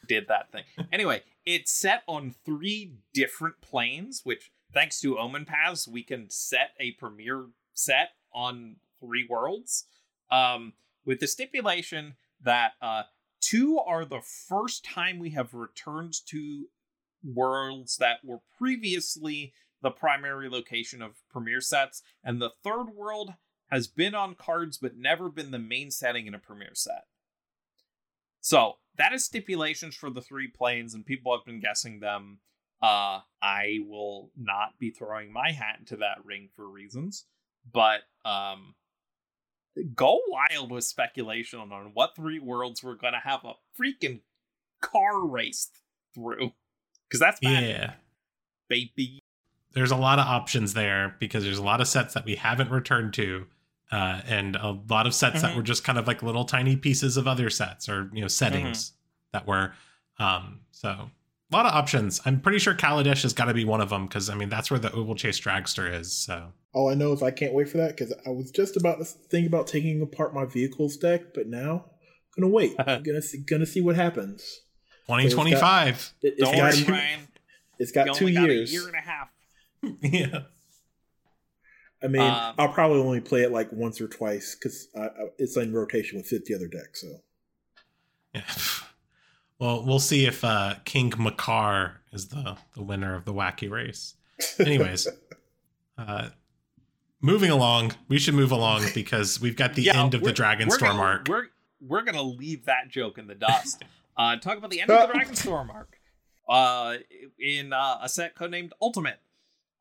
[0.06, 0.64] did that thing.
[0.90, 6.70] Anyway, it's set on three different planes, which thanks to Omen Paths, we can set
[6.80, 9.84] a premiere set on three worlds.
[10.30, 10.72] Um,
[11.04, 13.02] with the stipulation that uh,
[13.40, 16.66] two are the first time we have returned to
[17.22, 23.34] worlds that were previously the primary location of premiere sets, and the third world
[23.70, 27.04] has been on cards but never been the main setting in a premiere set.
[28.40, 32.40] So that is stipulations for the three planes, and people have been guessing them.
[32.82, 37.26] Uh, I will not be throwing my hat into that ring for reasons,
[37.70, 38.74] but um,
[39.94, 44.20] go wild with speculation on what three worlds we're gonna have a freaking
[44.80, 45.70] car race
[46.14, 46.52] through,
[47.08, 47.92] because that's bad, Yeah.
[48.68, 49.20] baby.
[49.72, 52.70] There's a lot of options there because there's a lot of sets that we haven't
[52.70, 53.46] returned to.
[53.92, 55.56] Uh, and a lot of sets that Mhm.
[55.56, 58.92] were just kind of like little tiny pieces of other sets or you know settings
[59.32, 59.74] that were
[60.20, 61.10] um so
[61.50, 64.06] a lot of options i'm pretty sure kaladesh has got to be one of them
[64.06, 67.30] because i mean that's where the Ovalchase Dragster is so All I know is I
[67.32, 70.44] can't wait for that because I was just about to think about taking apart my
[70.44, 71.84] vehicles deck, but now
[72.36, 72.74] I'm gonna wait.
[72.78, 74.60] I'm gonna see, gonna see what happens.
[75.08, 77.20] 2025 It, Don't got, worry, Brian.
[77.80, 78.70] it's You got two only got years.
[78.70, 79.28] a year and a half.
[80.02, 80.42] yeah
[82.02, 84.88] I mean, Um, I'll probably only play it like once or twice because
[85.38, 87.00] it's in rotation with 50 other decks.
[87.00, 87.08] So
[88.34, 88.42] yeah
[89.60, 94.14] well we'll see if uh king makar is the the winner of the wacky race
[94.58, 95.06] anyways
[95.98, 96.30] uh
[97.20, 100.34] moving along we should move along because we've got the Yeah, end of the
[100.66, 101.46] we're gonna, arc We're
[101.80, 103.82] we're gonna leave that joke in the dust.
[104.16, 105.96] uh, talk about the end of the Dragonstorm arc.
[106.48, 106.96] Uh,
[107.38, 109.20] in uh, a set codenamed Ultimate,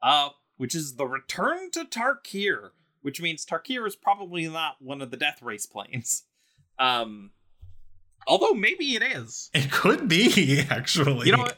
[0.03, 2.69] uh, which is the return to Tarkir,
[3.01, 6.23] which means Tarkir is probably not one of the Death Race planes.
[6.77, 7.31] Um,
[8.27, 9.49] although maybe it is.
[9.53, 11.57] it could be actually You know what?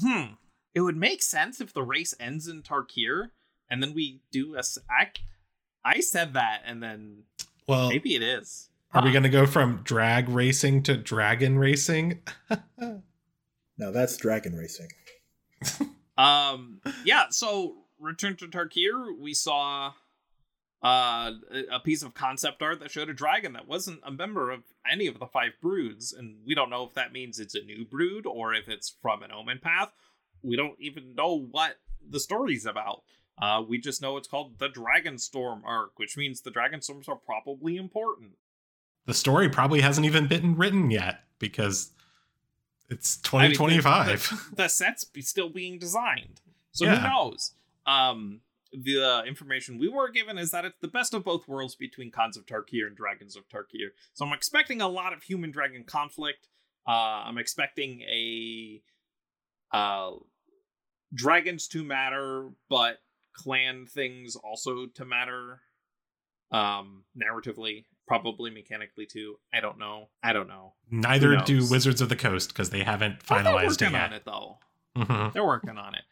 [0.00, 0.34] Hmm.
[0.74, 3.30] It would make sense if the race ends in Tarkir,
[3.68, 4.58] and then we do a.
[4.60, 5.08] s- I,
[5.84, 7.24] I said that, and then
[7.66, 8.68] well maybe it is.
[8.92, 12.20] Are we going to go from drag racing to dragon racing?
[12.78, 13.02] no,
[13.92, 14.88] that's Dragon Racing.
[16.18, 19.92] Um, yeah, so Return to Tarkir, we saw
[20.82, 21.32] uh,
[21.70, 25.06] a piece of concept art that showed a dragon that wasn't a member of any
[25.06, 28.24] of the five broods, and we don't know if that means it's a new brood
[28.26, 29.92] or if it's from an omen path.
[30.42, 31.76] We don't even know what
[32.08, 33.02] the story's about.
[33.40, 37.08] Uh, we just know it's called the Dragon Storm arc, which means the Dragon Storms
[37.08, 38.32] are probably important.
[39.06, 41.92] the story probably hasn't even been written yet because
[42.88, 44.50] it's I mean, the- 2025.
[44.56, 46.40] the set's be still being designed.
[46.72, 46.96] So Yeah.
[47.00, 47.52] who knows?
[47.86, 48.40] Um,
[48.72, 52.10] the uh, information we were given is that it's the best of both worlds between
[52.10, 53.88] Khans of Tarkir and Dragons of Tarkir.
[54.14, 56.48] So I'm expecting a lot of human dragon conflict.
[56.86, 56.90] Uh,
[57.26, 58.80] I'm expecting a
[59.72, 60.10] uh,
[61.14, 62.98] dragons to matter, but
[63.34, 65.60] clan things also to matter.
[66.52, 69.36] Um, narratively, probably mechanically too.
[69.54, 70.08] I don't know.
[70.20, 70.74] I don't know.
[70.90, 71.58] Neither do?
[71.70, 74.02] Wizards of the Coast because they haven't Oh, they're finalized it working yet.
[74.02, 74.58] on it though.
[74.96, 75.32] Mhm.
[75.32, 76.02] They're working on it.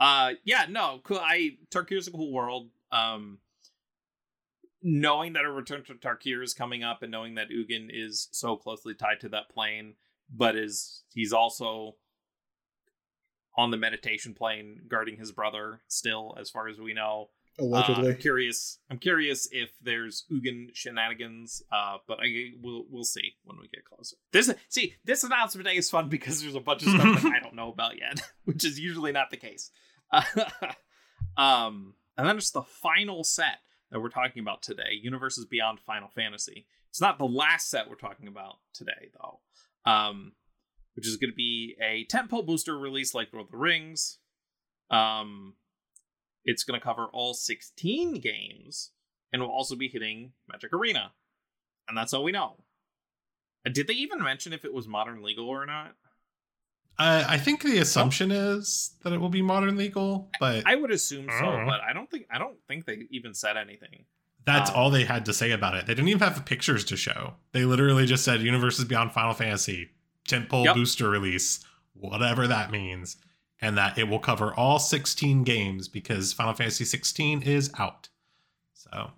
[0.00, 1.18] Uh yeah, no, cool.
[1.20, 2.68] I Tarkir's a cool world.
[2.90, 3.38] Um
[4.82, 8.56] knowing that a return to Tarkir is coming up and knowing that Ugin is so
[8.56, 9.94] closely tied to that plane,
[10.30, 11.96] but is he's also
[13.56, 17.28] on the meditation plane guarding his brother still, as far as we know.
[17.60, 18.10] Uh, Allegedly.
[18.10, 18.78] I'm curious.
[18.88, 21.60] I'm curious if there's Ugin shenanigans.
[21.72, 24.16] Uh, but I we'll we'll see when we get closer.
[24.32, 27.40] This see this announcement day is fun because there's a bunch of stuff that I
[27.40, 29.72] don't know about yet, which is usually not the case.
[31.36, 33.58] um, and then it's the final set
[33.90, 36.66] that we're talking about today, Universes Beyond Final Fantasy.
[36.90, 39.40] It's not the last set we're talking about today, though.
[39.90, 40.32] Um,
[40.94, 44.18] which is going to be a tentpole booster release like Lord of the Rings.
[44.90, 45.54] Um,
[46.44, 48.90] it's going to cover all 16 games
[49.32, 51.12] and will also be hitting Magic Arena.
[51.88, 52.56] And that's all we know.
[53.64, 55.94] Uh, Did they even mention if it was modern legal or not?
[56.98, 60.90] Uh, I think the assumption is that it will be modern legal, but I would
[60.90, 61.64] assume so, Uh.
[61.64, 64.04] but I don't think I don't think they even said anything.
[64.44, 65.86] that's um, all they had to say about it.
[65.86, 67.34] They didn't even have pictures to show.
[67.52, 69.90] They literally just said Universes Beyond Final Fantasy
[70.26, 70.74] tentpole Yep.
[70.74, 73.16] booster release, whatever that means,
[73.60, 78.08] and that it will cover all 16 games because Final Fantasy 16 is out.
[78.74, 79.10] So, yep.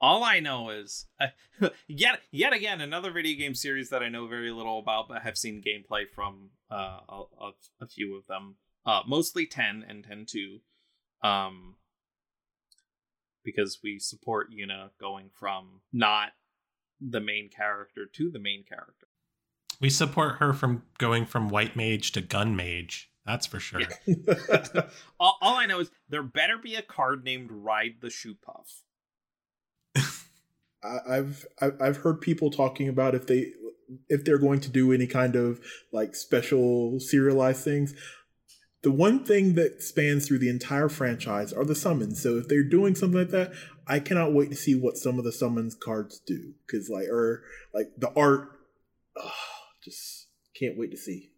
[0.00, 1.28] All I know is uh,
[1.86, 5.36] yet yet again another video game series that I know very little about, but have
[5.36, 7.50] seen gameplay from uh, a,
[7.82, 8.56] a, few of them.
[8.86, 10.60] Uh, mostly ten and ten two,
[11.22, 11.76] um,
[13.44, 16.30] because we support Yuna going from not
[17.00, 19.06] the main character to the main character.
[19.80, 23.10] We support her from going from white mage to gun mage.
[23.26, 23.82] That's for sure.
[24.06, 24.64] Yeah.
[25.20, 28.82] all, all I know is there better be a card named Ride the Shoopuf.
[30.82, 33.52] I've I've heard people talking about if they
[34.08, 35.60] if they're going to do any kind of
[35.92, 37.94] like special serialized things.
[38.82, 42.22] The one thing that spans through the entire franchise are the summons.
[42.22, 43.52] So if they're doing something like that,
[43.86, 47.42] I cannot wait to see what some of the summons cards do because like or
[47.74, 48.48] like the art,
[49.16, 49.32] oh,
[49.84, 50.28] just
[50.58, 51.32] can't wait to see.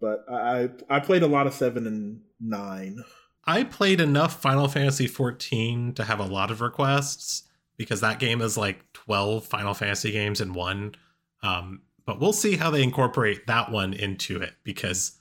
[0.00, 3.04] But I I played a lot of seven and nine.
[3.44, 7.44] I played enough Final Fantasy 14 to have a lot of requests
[7.76, 10.94] because that game is like 12 Final Fantasy games in one.
[11.42, 15.18] Um, but we'll see how they incorporate that one into it because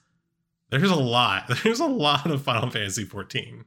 [0.69, 1.51] there's a lot.
[1.63, 3.65] There's a lot of Final Fantasy 14.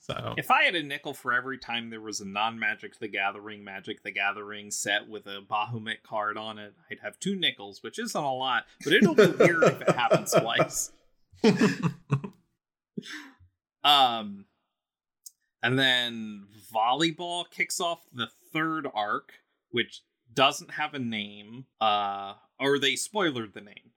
[0.00, 3.62] So if I had a nickel for every time there was a non-Magic the Gathering
[3.62, 8.00] Magic the Gathering set with a Bahamut card on it, I'd have two nickels, which
[8.00, 10.90] isn't a lot, but it'll be weird if it happens twice.
[13.84, 14.44] um,
[15.62, 19.32] and then volleyball kicks off the third arc,
[19.70, 20.02] which
[20.32, 21.66] doesn't have a name.
[21.80, 23.92] Uh, or they spoiled the name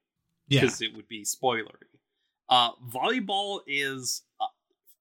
[0.47, 0.89] because yeah.
[0.89, 1.99] it would be spoilery.
[2.49, 4.45] Uh, volleyball is uh,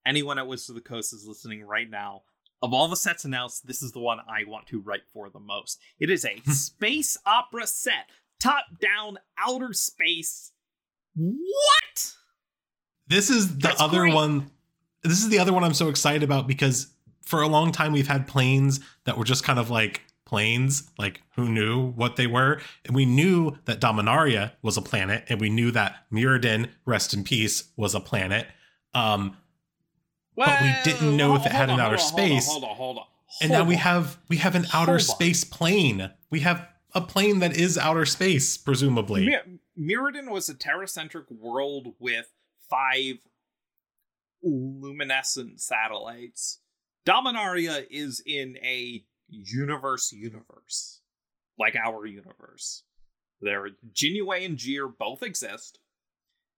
[0.05, 2.21] anyone at Wizards of the Coast is listening right now.
[2.61, 5.39] Of all the sets announced, this is the one I want to write for the
[5.39, 5.79] most.
[5.99, 8.09] It is a space opera set,
[8.39, 10.51] top down, outer space.
[11.15, 12.13] What?
[13.07, 14.13] This is the That's other great.
[14.15, 14.51] one.
[15.05, 16.87] This is the other one I'm so excited about because
[17.21, 21.21] for a long time we've had planes that were just kind of like planes, like
[21.35, 22.59] who knew what they were?
[22.85, 27.23] And we knew that Dominaria was a planet, and we knew that Mirrodin, rest in
[27.23, 28.47] peace, was a planet.
[28.93, 29.37] Um,
[30.35, 32.47] well, but we didn't know if it had on, an outer on, space.
[32.47, 33.05] Hold on, hold on, hold on.
[33.41, 36.11] and now we have we have an outer space plane.
[36.29, 39.25] We have a plane that is outer space, presumably.
[39.25, 42.31] Mir- Mirrodin was a terracentric world with
[42.69, 43.17] five
[44.45, 46.59] luminescent satellites.
[47.05, 51.01] Dominaria is in a universe universe,
[51.59, 52.83] like our universe.
[53.41, 55.79] There, Jinyue and Djir both exist.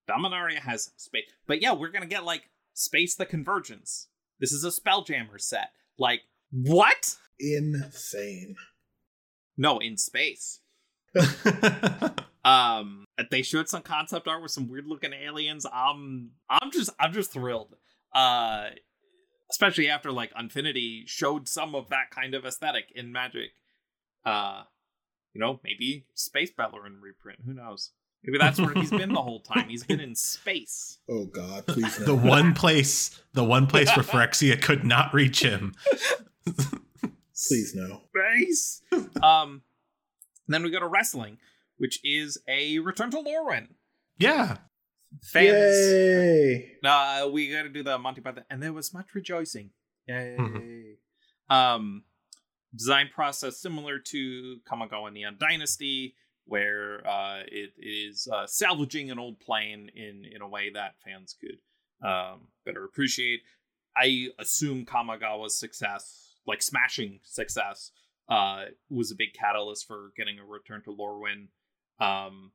[0.10, 4.08] Dominaria has space, but yeah, we're gonna get like Space the Convergence.
[4.40, 5.70] This is a Spelljammer set.
[5.98, 6.22] Like,
[6.52, 7.16] what?
[7.40, 8.56] Insane.
[9.58, 10.60] No, in space.
[12.46, 15.66] um they showed some concept art with some weird looking aliens.
[15.66, 17.76] Um I'm just I'm just thrilled.
[18.14, 18.70] Uh
[19.50, 23.52] especially after like Unfinity showed some of that kind of aesthetic in Magic.
[24.26, 24.64] Uh
[25.34, 27.92] you know, maybe Space Beleren reprint, who knows.
[28.24, 29.70] Maybe that's where he's been the whole time.
[29.70, 30.98] He's been in space.
[31.08, 32.00] Oh God, please!
[32.00, 32.06] No.
[32.08, 35.76] the one place, the one place where Phyrexia could not reach him.
[36.46, 38.02] please no.
[38.16, 38.82] Space.
[39.22, 39.62] Um,
[40.48, 41.38] then we go to wrestling,
[41.78, 43.70] which is a return to Lorwyn.
[44.18, 44.58] Yeah.
[45.24, 45.48] Fans.
[45.48, 46.72] Yay!
[46.84, 49.72] Uh, we got to do the Monty Python, and there was much rejoicing.
[50.08, 50.36] Yay!
[50.38, 51.56] Mm-hmm.
[51.56, 52.04] Um,
[52.76, 56.16] design process similar to Kamigawa Neon Dynasty
[56.48, 61.36] where uh, it is uh, salvaging an old plane in in a way that fans
[61.40, 63.42] could um, better appreciate.
[63.96, 67.92] I assume Kamigawa's success, like smashing success,
[68.30, 71.48] uh, was a big catalyst for getting a return to Lorwyn.
[72.00, 72.52] Um,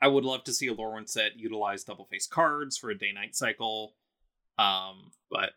[0.00, 3.12] I would love to see a Lorwyn set utilize double face cards for a day
[3.12, 3.94] night cycle,
[4.58, 5.50] um, but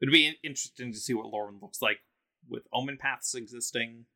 [0.00, 1.98] it'd be interesting to see what Lorwyn looks like
[2.48, 4.06] with Omen Paths existing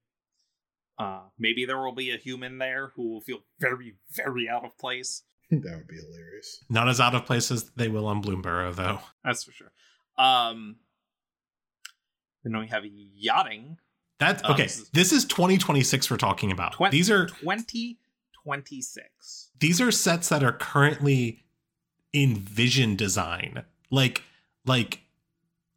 [0.98, 4.76] uh, maybe there will be a human there who will feel very, very out of
[4.78, 5.22] place.
[5.50, 6.64] that would be hilarious.
[6.68, 9.00] Not as out of place as they will on Bloomburrow, though.
[9.24, 9.72] That's for sure.
[10.16, 10.76] Um,
[12.42, 13.76] then we have yachting.
[14.18, 14.62] That's um, okay.
[14.62, 16.72] Um, this, is, this is 2026 we're talking about.
[16.72, 17.28] 20, these are
[18.46, 19.50] 2026.
[19.58, 21.44] These are sets that are currently
[22.12, 23.64] in vision design.
[23.90, 24.22] Like,
[24.64, 25.00] like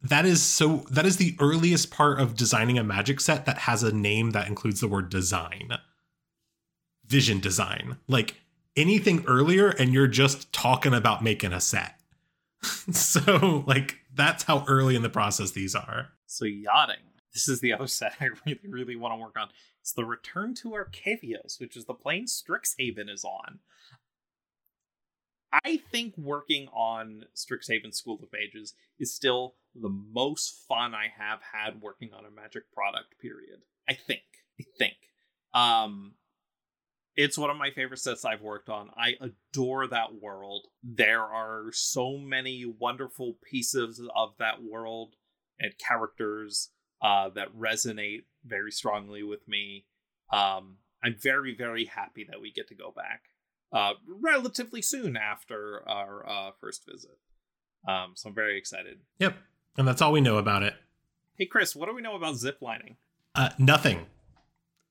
[0.02, 3.82] that is so that is the earliest part of designing a magic set that has
[3.82, 5.72] a name that includes the word design.
[7.06, 7.96] Vision design.
[8.06, 8.36] Like
[8.76, 11.96] anything earlier and you're just talking about making a set.
[12.92, 16.08] So like that's how early in the process these are.
[16.26, 19.48] So yachting this is the other set i really really want to work on
[19.80, 23.58] it's the return to arcavios which is the plane strixhaven is on
[25.52, 31.40] I think working on Strixhaven School of Mages is still the most fun I have
[31.52, 33.62] had working on a magic product, period.
[33.88, 34.22] I think.
[34.60, 34.94] I think.
[35.52, 36.14] Um
[37.16, 38.90] it's one of my favorite sets I've worked on.
[38.96, 40.68] I adore that world.
[40.82, 45.16] There are so many wonderful pieces of that world
[45.58, 46.70] and characters
[47.02, 49.86] uh, that resonate very strongly with me.
[50.32, 53.22] Um, I'm very, very happy that we get to go back
[53.72, 57.18] uh, relatively soon after our uh, first visit.
[57.88, 58.98] Um, so I'm very excited.
[59.18, 59.36] Yep,
[59.78, 60.74] and that's all we know about it.
[61.36, 62.96] Hey, Chris, what do we know about ziplining?
[63.34, 64.06] Uh, nothing.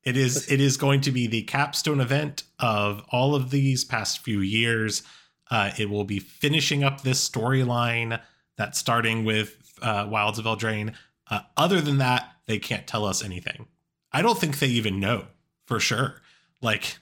[0.04, 4.24] It is it is going to be the capstone event of all of these past
[4.24, 5.04] few years.
[5.52, 8.20] Uh, it will be finishing up this storyline
[8.58, 10.94] that's starting with uh, Wilds of Eldraine.
[11.30, 13.68] Uh, other than that, they can't tell us anything.
[14.12, 15.28] I don't think they even know
[15.66, 16.22] for sure.
[16.62, 16.98] Like,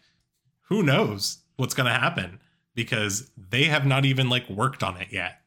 [0.64, 2.40] who knows what's going to happen
[2.76, 5.42] because they have not even like worked on it yet.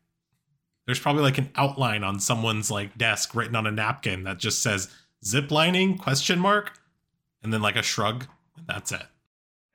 [0.87, 4.63] There's probably like an outline on someone's like desk written on a napkin that just
[4.63, 4.89] says
[5.25, 6.79] zip lining question mark
[7.43, 8.27] and then like a shrug
[8.57, 9.07] and that's it.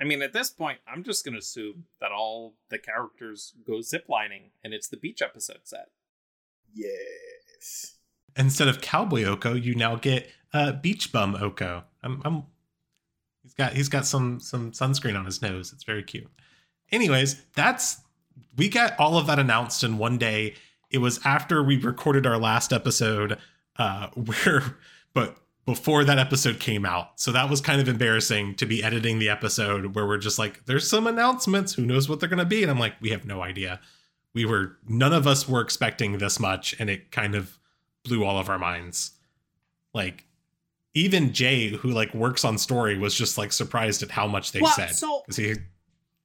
[0.01, 3.75] I mean, at this point, I'm just going to assume that all the characters go
[3.75, 5.89] ziplining and it's the beach episode set.
[6.73, 7.94] Yes.
[8.37, 11.83] Instead of cowboy Oko, you now get uh, beach bum Oko.
[12.03, 12.43] I'm, I'm,
[13.43, 15.71] he's got he's got some some sunscreen on his nose.
[15.73, 16.29] It's very cute.
[16.91, 17.97] Anyways, that's
[18.57, 20.55] we got all of that announced in one day.
[20.89, 23.37] It was after we recorded our last episode,
[23.77, 24.77] uh, where
[25.13, 27.19] but before that episode came out.
[27.19, 30.65] So that was kind of embarrassing to be editing the episode where we're just like,
[30.65, 31.73] there's some announcements.
[31.73, 32.61] Who knows what they're going to be?
[32.61, 33.79] And I'm like, we have no idea.
[34.33, 36.75] We were, none of us were expecting this much.
[36.77, 37.57] And it kind of
[38.05, 39.11] blew all of our minds.
[39.93, 40.23] Like,
[40.93, 44.61] even Jay, who like works on story, was just like surprised at how much they
[44.61, 44.95] Well, said.
[44.95, 45.55] so- he,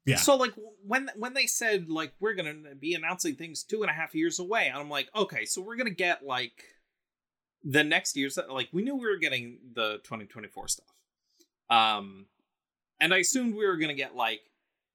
[0.07, 0.17] yeah.
[0.17, 0.53] So like
[0.87, 4.39] when when they said like we're gonna be announcing things two and a half years
[4.39, 6.65] away, and I'm like, okay, so we're gonna get like
[7.63, 10.87] the next year's like we knew we were getting the 2024 stuff,
[11.69, 12.27] um,
[13.01, 14.41] and I assumed we were gonna get like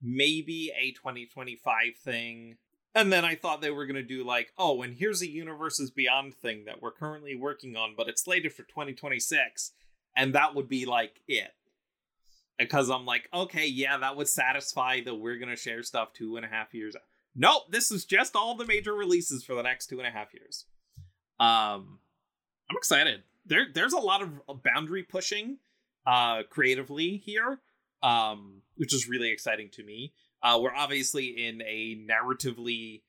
[0.01, 2.57] maybe a 2025 thing.
[2.95, 5.91] And then I thought they were going to do like, oh, and here's a Universes
[5.91, 9.73] Beyond thing that we're currently working on, but it's slated for 2026.
[10.15, 11.53] And that would be like it
[12.57, 16.45] because I'm like, okay, yeah, that would satisfy that we're gonna share stuff two and
[16.45, 16.95] a half years.
[17.35, 20.33] Nope, this is just all the major releases for the next two and a half
[20.33, 20.65] years.
[21.37, 21.99] Um,
[22.69, 23.23] I'm excited.
[23.45, 25.57] There, there's a lot of boundary pushing,
[26.07, 27.59] uh, creatively here,
[28.01, 30.13] um, which is really exciting to me.
[30.45, 33.01] Uh, we're obviously in a narratively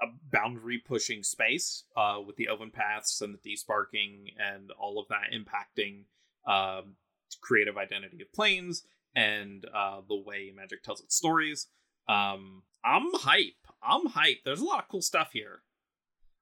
[0.00, 5.06] a boundary pushing space uh, with the omen paths and the desparking and all of
[5.08, 6.04] that impacting
[6.50, 6.94] um,
[7.42, 11.66] creative identity of planes and uh, the way magic tells its stories.
[12.08, 13.52] Um, I'm hype.
[13.82, 14.38] I'm hype.
[14.44, 15.60] There's a lot of cool stuff here.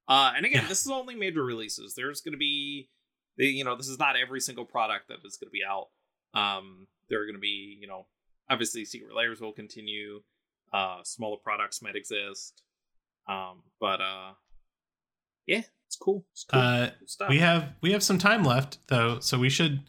[0.09, 0.69] Uh, and again, Yeah.
[0.69, 1.95] this is only major releases.
[1.95, 2.89] There's going to be,
[3.37, 5.89] you know, this is not every single product that is going to be out.
[6.33, 8.07] Um, there are going to be, you know,
[8.51, 10.21] obviously Secret Lairs will continue.
[10.73, 12.63] Uh, smaller products might exist.
[13.29, 14.33] Um, but uh,
[15.47, 16.25] yeah, it's cool.
[16.33, 19.83] It's cool, Uh, cool we have we have some time left though, so we should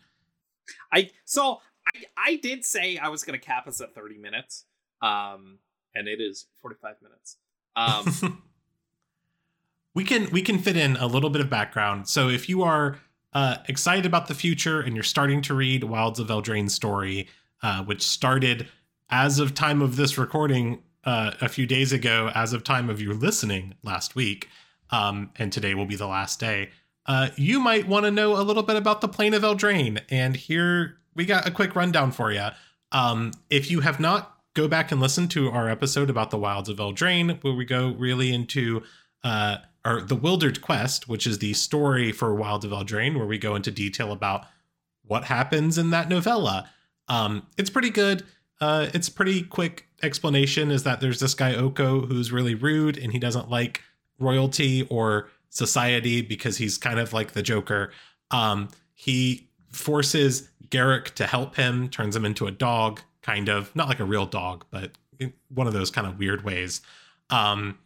[0.94, 4.66] I so I I did say I was gonna cap us at 30 minutes.
[5.02, 5.60] Um
[5.94, 7.38] and it is 45 minutes.
[7.76, 8.44] Um
[9.94, 12.08] we can we can fit in a little bit of background.
[12.08, 13.00] So if you are
[13.34, 17.30] uh, excited about the future and you're starting to read Wilds of Eldraine's story,
[17.62, 18.68] uh, which started
[19.10, 23.02] as of time of this recording uh, a few days ago, as of time of
[23.02, 24.48] you listening last week,
[24.90, 26.70] um, and today will be the last day.
[27.06, 30.36] Uh, you might want to know a little bit about the Plane of Eldraine, and
[30.36, 32.48] here we got a quick rundown for you.
[32.92, 36.70] Um, if you have not, go back and listen to our episode about the Wilds
[36.70, 38.84] of Eldraine, where we go really into
[39.24, 43.56] uh, the Wildered Quest, which is the story for Wild of Eldraine, where we go
[43.56, 44.46] into detail about
[45.04, 46.70] what happens in that novella.
[47.12, 48.24] Um, it's pretty good.
[48.62, 53.12] Uh, it's pretty quick explanation is that there's this guy Oko who's really rude and
[53.12, 53.82] he doesn't like
[54.18, 57.92] royalty or society because he's kind of like the Joker.
[58.32, 63.90] Um, he forces Garruk to help him, turns him into a dog, kind of not
[63.90, 64.92] like a real dog, but
[65.50, 66.80] one of those kind of weird ways.
[67.30, 67.78] Um,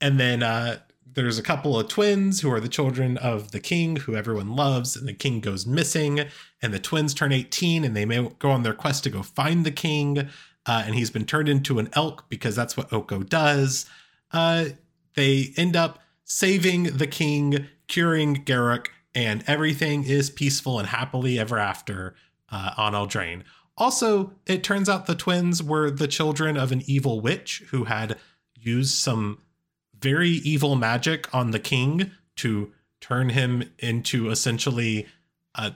[0.00, 0.78] and then uh,
[1.14, 4.96] there's a couple of twins who are the children of the king, who everyone loves,
[4.96, 6.26] and the king goes missing.
[6.62, 9.64] And the twins turn 18 and they may go on their quest to go find
[9.64, 10.28] the king.
[10.66, 13.86] Uh, and he's been turned into an elk because that's what Oko does.
[14.32, 14.66] Uh,
[15.14, 21.58] they end up saving the king, curing Garruk, and everything is peaceful and happily ever
[21.58, 22.14] after
[22.50, 23.42] uh, on Eldraine.
[23.76, 28.18] Also, it turns out the twins were the children of an evil witch who had
[28.54, 29.38] used some
[30.00, 35.06] very evil magic on the king to turn him into essentially
[35.54, 35.72] a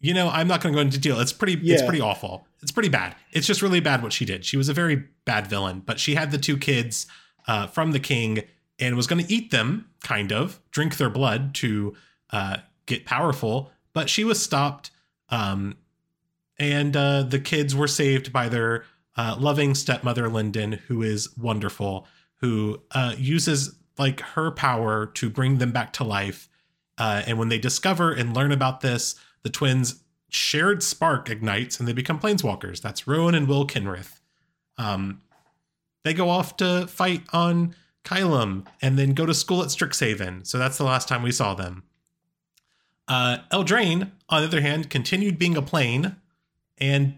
[0.00, 1.20] you know i'm not going to go into detail.
[1.20, 2.46] It's pretty it's pretty awful.
[2.62, 3.14] It's pretty bad.
[3.32, 4.44] It's just really bad what she did.
[4.44, 7.06] She was a very bad villain but she had the two kids
[7.46, 8.42] uh, from the king
[8.78, 11.94] and was going to eat them kind of drink their blood to
[12.30, 14.90] uh, get powerful but she was stopped
[15.30, 15.76] um,
[16.58, 18.84] and uh, the kids were saved by their
[19.16, 22.06] uh, loving stepmother Linden, who is wonderful,
[22.44, 26.46] who uh, uses like her power to bring them back to life.
[26.98, 29.14] Uh, and when they discover and learn about this,
[29.44, 32.82] the twins' shared spark ignites and they become planeswalkers.
[32.82, 34.20] That's Rowan and Will Kinrith.
[34.76, 35.22] Um,
[36.02, 37.74] they go off to fight on
[38.04, 40.46] Kylum and then go to school at Strixhaven.
[40.46, 41.84] So that's the last time we saw them.
[43.08, 46.16] Uh, Eldraine, on the other hand, continued being a plane,
[46.76, 47.16] and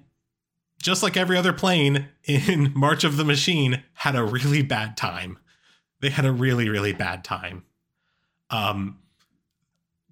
[0.86, 5.36] just like every other plane in March of the Machine, had a really bad time.
[6.00, 7.64] They had a really, really bad time.
[8.50, 9.00] Um,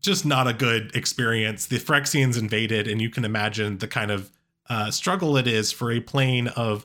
[0.00, 1.66] just not a good experience.
[1.66, 4.32] The Phyrexians invaded, and you can imagine the kind of
[4.68, 6.84] uh, struggle it is for a plane of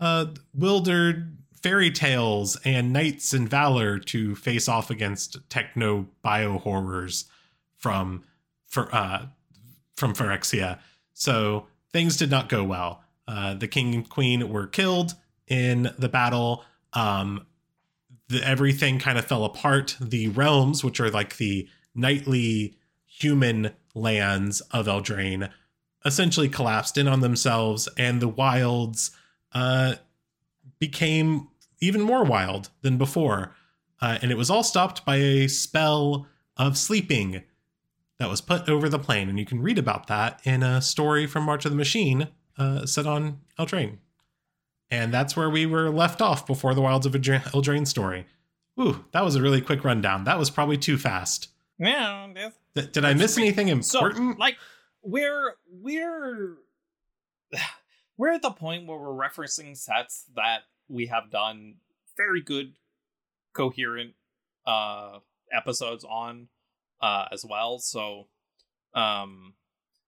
[0.00, 7.24] uh, wildered fairy tales and knights and valor to face off against techno bio horrors
[7.78, 8.22] from
[8.66, 9.28] for uh,
[9.96, 10.78] from Phyrexia.
[11.14, 12.99] So things did not go well.
[13.30, 15.14] Uh, the king and queen were killed
[15.46, 16.64] in the battle.
[16.92, 17.46] Um,
[18.28, 19.96] the, everything kind of fell apart.
[20.00, 22.74] The realms, which are like the knightly
[23.06, 25.48] human lands of Eldraine,
[26.04, 29.12] essentially collapsed in on themselves, and the wilds
[29.52, 29.94] uh,
[30.80, 31.50] became
[31.80, 33.54] even more wild than before.
[34.00, 36.26] Uh, and it was all stopped by a spell
[36.56, 37.44] of sleeping
[38.18, 39.28] that was put over the plane.
[39.28, 42.26] And you can read about that in a story from March of the Machine
[42.60, 43.98] uh, set on Eldraine.
[44.90, 48.26] And that's where we were left off before the Wilds of Eldraine story.
[48.78, 50.24] Ooh, that was a really quick rundown.
[50.24, 51.48] That was probably too fast.
[51.78, 52.28] Yeah.
[52.74, 54.34] Th- did I miss anything important?
[54.34, 54.56] So, like,
[55.02, 56.56] we're we're
[58.16, 61.76] we're at the point where we're referencing sets that we have done
[62.16, 62.74] very good,
[63.54, 64.14] coherent
[64.66, 65.18] uh
[65.52, 66.48] episodes on
[67.00, 67.78] uh as well.
[67.78, 68.26] So,
[68.94, 69.54] um,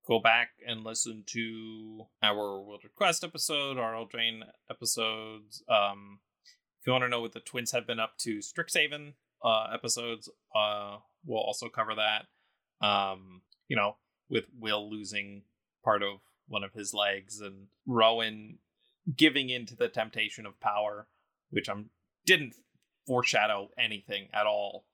[0.07, 5.63] go back and listen to our Wildered Quest episode, our Eldraine episodes.
[5.69, 6.21] Um,
[6.81, 10.29] if you want to know what the twins have been up to, Strixhaven uh, episodes,
[10.55, 12.87] uh, we'll also cover that.
[12.87, 13.97] Um, you know,
[14.29, 15.43] with Will losing
[15.85, 18.59] part of one of his legs and Rowan
[19.17, 21.07] giving in to the temptation of power,
[21.51, 21.91] which I'm
[22.27, 22.55] didn't
[23.07, 24.85] foreshadow anything at all.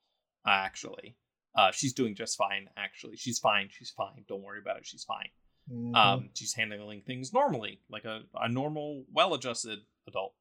[0.45, 1.15] Actually,
[1.55, 2.67] uh, she's doing just fine.
[2.77, 3.69] Actually, she's fine.
[3.71, 4.23] She's fine.
[4.27, 4.85] Don't worry about it.
[4.85, 5.29] She's fine.
[5.71, 5.95] Mm-hmm.
[5.95, 10.33] Um, she's handling things normally, like a, a normal, well-adjusted adult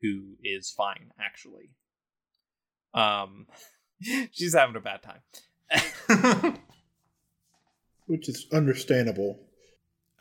[0.00, 1.12] who is fine.
[1.20, 1.70] Actually,
[2.94, 3.46] um,
[4.32, 5.22] she's having a bad time.
[8.06, 9.40] Which is understandable.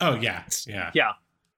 [0.01, 1.11] Oh yeah, yeah, yeah,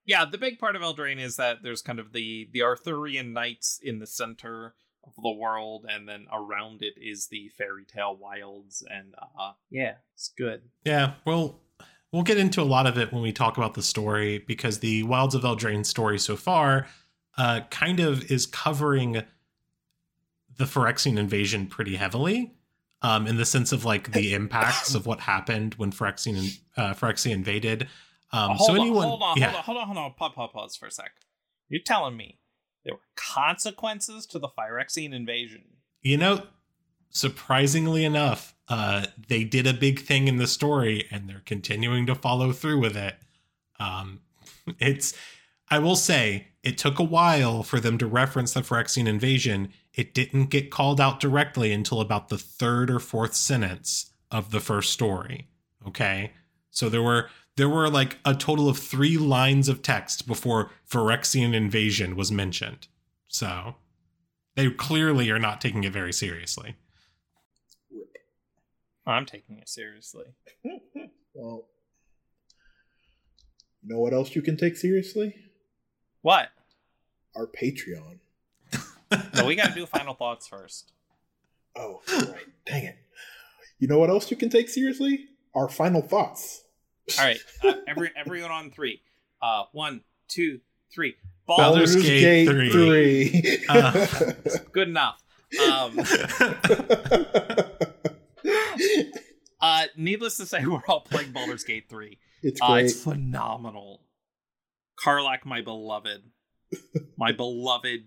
[0.05, 0.25] yeah.
[0.25, 3.99] The big part of Eldraine is that there's kind of the the Arthurian knights in
[3.99, 4.75] the center
[5.07, 9.95] of the world, and then around it is the fairy tale wilds, and uh, yeah,
[10.13, 10.61] it's good.
[10.83, 11.61] Yeah, well,
[12.11, 15.03] we'll get into a lot of it when we talk about the story because the
[15.03, 16.87] Wilds of Eldraine story so far
[17.37, 19.23] uh, kind of is covering
[20.57, 22.53] the Phyrexian invasion pretty heavily.
[23.03, 27.29] Um, in the sense of like the impacts of what happened when Phyrexian uh, Phyrexia
[27.29, 27.87] invaded.
[28.33, 29.51] Um, hold so anyone, on, hold on, yeah.
[29.51, 31.11] hold on, hold on, hold on, pause, pause, pause for a sec.
[31.69, 32.39] You're telling me
[32.87, 35.63] there were consequences to the Phyrexian invasion?
[36.01, 36.47] You know,
[37.11, 42.15] surprisingly enough, uh, they did a big thing in the story, and they're continuing to
[42.15, 43.15] follow through with it.
[43.79, 44.21] Um,
[44.79, 45.13] it's,
[45.69, 50.13] I will say, it took a while for them to reference the Phyrexian invasion it
[50.13, 54.93] didn't get called out directly until about the third or fourth sentence of the first
[54.93, 55.47] story.
[55.87, 56.31] Okay.
[56.69, 61.53] So there were there were like a total of three lines of text before Phyrexian
[61.53, 62.87] invasion was mentioned.
[63.27, 63.75] So
[64.55, 66.75] they clearly are not taking it very seriously.
[69.05, 70.25] I'm taking it seriously.
[71.33, 71.67] well,
[73.83, 75.35] you know what else you can take seriously?
[76.21, 76.49] What?
[77.35, 78.19] Our Patreon
[79.35, 80.91] no, we got to do final thoughts first.
[81.75, 82.45] Oh, right.
[82.65, 82.97] Dang it.
[83.79, 85.25] You know what else you can take seriously?
[85.55, 86.63] Our final thoughts.
[87.17, 87.39] All right.
[87.63, 89.01] Uh, every everyone on three.
[89.41, 90.59] Uh, one, two,
[90.93, 91.15] three.
[91.45, 92.71] Baldur's, Baldur's Gate, Gate, 3.
[92.71, 93.65] three.
[93.69, 94.07] Uh,
[94.73, 95.23] good enough.
[95.71, 95.97] Um,
[99.61, 102.17] uh, needless to say, we're all playing Baldur's Gate 3.
[102.43, 102.69] It's great.
[102.69, 104.01] Uh, it's phenomenal.
[105.01, 106.23] Karlach, my beloved.
[107.17, 108.01] My beloved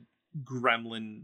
[0.44, 1.22] gremlin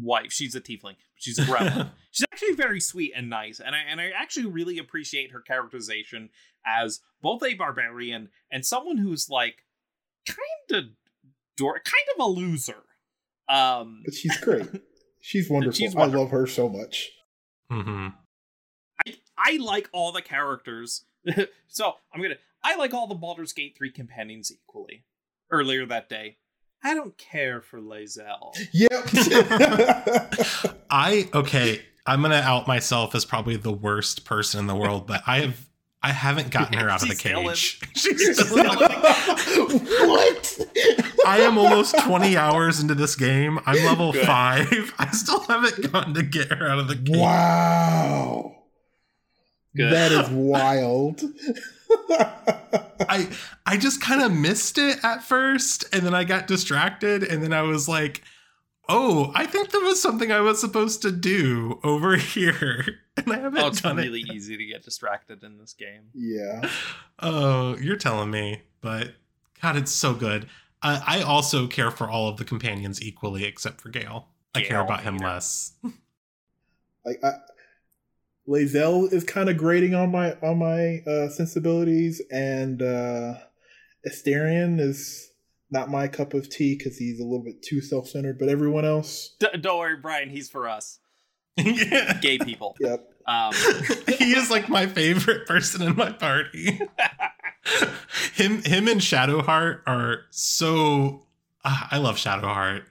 [0.00, 0.32] wife.
[0.32, 0.96] She's a tiefling.
[1.16, 1.90] She's a gremlin.
[2.10, 6.30] She's actually very sweet and nice, and I and I actually really appreciate her characterization
[6.66, 9.64] as both a barbarian and someone who's like
[10.26, 10.90] kind of
[11.56, 12.82] door, kind of a loser.
[13.48, 14.68] Um, but she's great.
[15.24, 15.78] She's wonderful.
[15.78, 16.20] She's wonderful.
[16.20, 17.12] I love her so much.
[17.70, 18.08] Mm-hmm.
[19.06, 21.04] I I like all the characters.
[21.68, 22.34] so I'm gonna.
[22.64, 25.04] I like all the Baldur's Gate three companions equally.
[25.48, 26.38] Earlier that day,
[26.84, 28.56] I don't care for Lae'zel.
[28.72, 30.74] Yep.
[30.90, 31.80] I okay.
[32.06, 35.68] I'm gonna out myself as probably the worst person in the world, but I have
[36.02, 37.80] I haven't gotten her out of the cage.
[37.94, 38.64] She's still
[40.08, 40.58] what?
[41.24, 43.60] I am almost 20 hours into this game.
[43.66, 44.26] I'm level Good.
[44.26, 44.92] five.
[44.98, 47.16] I still haven't gotten to get her out of the cage.
[47.16, 48.56] Wow.
[49.76, 49.92] Good.
[49.92, 51.22] That is wild.
[53.08, 53.28] I
[53.66, 57.52] I just kind of missed it at first, and then I got distracted, and then
[57.52, 58.22] I was like,
[58.88, 62.84] "Oh, I think there was something I was supposed to do over here,"
[63.16, 64.32] and I haven't Oh, it's done really it.
[64.34, 66.02] easy to get distracted in this game.
[66.14, 66.68] yeah.
[67.18, 69.14] Oh, you're telling me, but
[69.60, 70.48] God, it's so good.
[70.82, 74.28] I, I also care for all of the companions equally, except for Gale.
[74.54, 75.26] I care about him hater.
[75.26, 75.72] less.
[77.04, 77.32] Like I,
[78.48, 83.34] Lae'zel is kind of grating on my on my uh, sensibilities, and uh,
[84.08, 85.30] Astarion is
[85.70, 88.38] not my cup of tea because he's a little bit too self centered.
[88.38, 90.28] But everyone else, D- don't worry, Brian.
[90.28, 90.98] He's for us,
[91.56, 92.18] yeah.
[92.20, 92.76] gay people.
[92.80, 93.08] yep.
[93.26, 93.52] Um,
[94.18, 96.80] he is like my favorite person in my party.
[98.34, 101.26] him him and Shadowheart are so
[101.64, 102.82] ah, I love Shadowheart.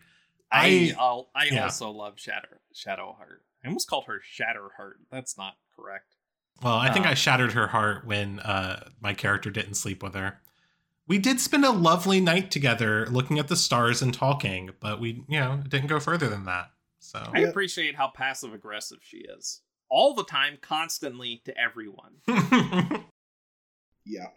[0.49, 1.65] I I- I'll, I yeah.
[1.65, 3.39] also love Shadow Shadowheart.
[3.63, 4.95] I almost called her Shatterheart.
[5.11, 6.15] That's not correct.
[6.63, 7.09] Well, I think Uh.
[7.09, 10.41] I shattered her heart when uh, my character didn't sleep with her.
[11.07, 15.23] We did spend a lovely night together looking at the stars and talking, but we,
[15.27, 16.71] you know, didn't go further than that.
[16.99, 19.61] So I appreciate how passive aggressive she is.
[19.89, 22.21] All the time, constantly to everyone.
[24.05, 24.27] Yeah.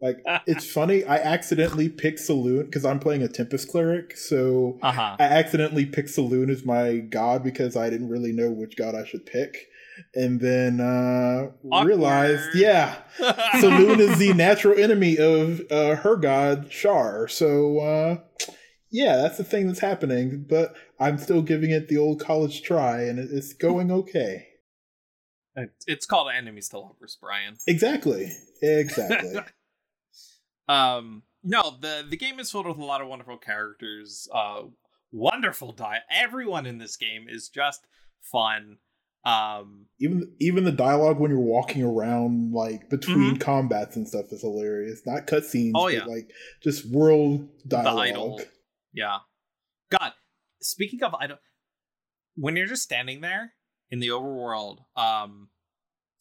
[0.00, 1.04] Like it's funny.
[1.04, 5.16] I accidentally picked Selune because I'm playing a Tempest cleric, so Uh huh.
[5.18, 9.04] I accidentally picked Selune as my god because I didn't really know which god I
[9.04, 9.66] should pick,
[10.14, 11.50] and then uh
[11.84, 17.28] realized, yeah, Selune is the natural enemy of uh, her god Shar.
[17.28, 18.18] So uh,
[18.90, 20.44] yeah, that's the thing that's happening.
[20.48, 24.46] But I'm still giving it the old college try, and it's going okay.
[25.88, 27.56] it's called Enemies to Lovers, Brian.
[27.66, 28.30] Exactly.
[28.62, 29.40] Exactly.
[30.68, 34.28] Um, no, the the game is filled with a lot of wonderful characters.
[34.32, 34.62] Uh,
[35.12, 36.02] wonderful diet.
[36.10, 37.86] Everyone in this game is just
[38.20, 38.78] fun.
[39.24, 43.40] Um, even even the dialogue when you're walking around like between Mhm.
[43.40, 45.02] combats and stuff is hilarious.
[45.06, 46.04] Not cutscenes, Oh, but yeah.
[46.04, 46.30] like
[46.62, 48.42] just world the dialogue.
[48.92, 49.18] Yeah.
[49.90, 50.12] God,
[50.60, 51.38] speaking of idle,
[52.36, 53.54] when you're just standing there
[53.90, 55.50] in the overworld, um,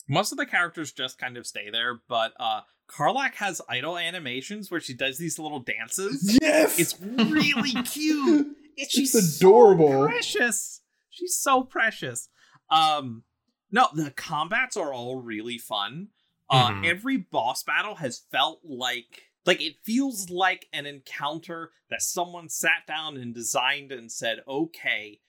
[0.07, 4.71] most of the characters just kind of stay there, but uh, Karlach has idle animations
[4.71, 6.37] where she does these little dances.
[6.41, 8.47] Yes, It's really cute.
[8.75, 9.89] It's, she's adorable.
[9.89, 10.81] So precious.
[11.09, 12.29] She's so precious.
[12.69, 13.23] Um,
[13.71, 16.09] no, the combats are all really fun.
[16.49, 16.85] Uh, Mhm.
[16.89, 22.85] every boss battle has felt like like it feels like an encounter that someone sat
[22.87, 25.19] down and designed and said, "Okay,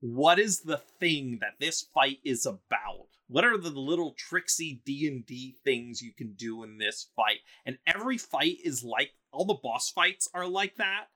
[0.00, 3.08] what is the thing that this fight is about?
[3.28, 8.18] What are the little tricksy D&D things you can do in this fight?" And every
[8.18, 11.06] fight is like all the boss fights are like that.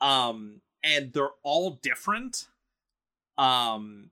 [0.00, 2.46] Um and they're all different.
[3.38, 4.10] Um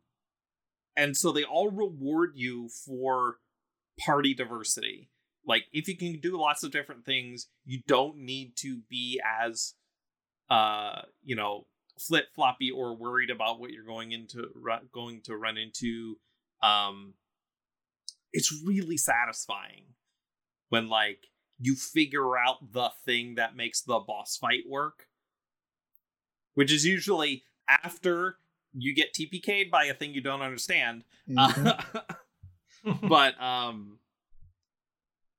[0.97, 3.39] and so they all reward you for
[3.99, 5.11] party diversity.
[5.47, 9.75] Like if you can do lots of different things, you don't need to be as
[10.51, 11.67] uh, you know,
[11.99, 14.49] flip floppy or worried about what you're going into
[14.93, 16.17] going to run into.
[16.63, 17.15] Um
[18.33, 19.85] it's really satisfying
[20.69, 21.29] when like
[21.61, 25.07] you figure out the thing that makes the boss fight work.
[26.55, 28.39] Which is usually after
[28.73, 31.05] you get TPK'd by a thing you don't understand.
[31.29, 31.79] Mhm.
[32.85, 33.99] Uh, but um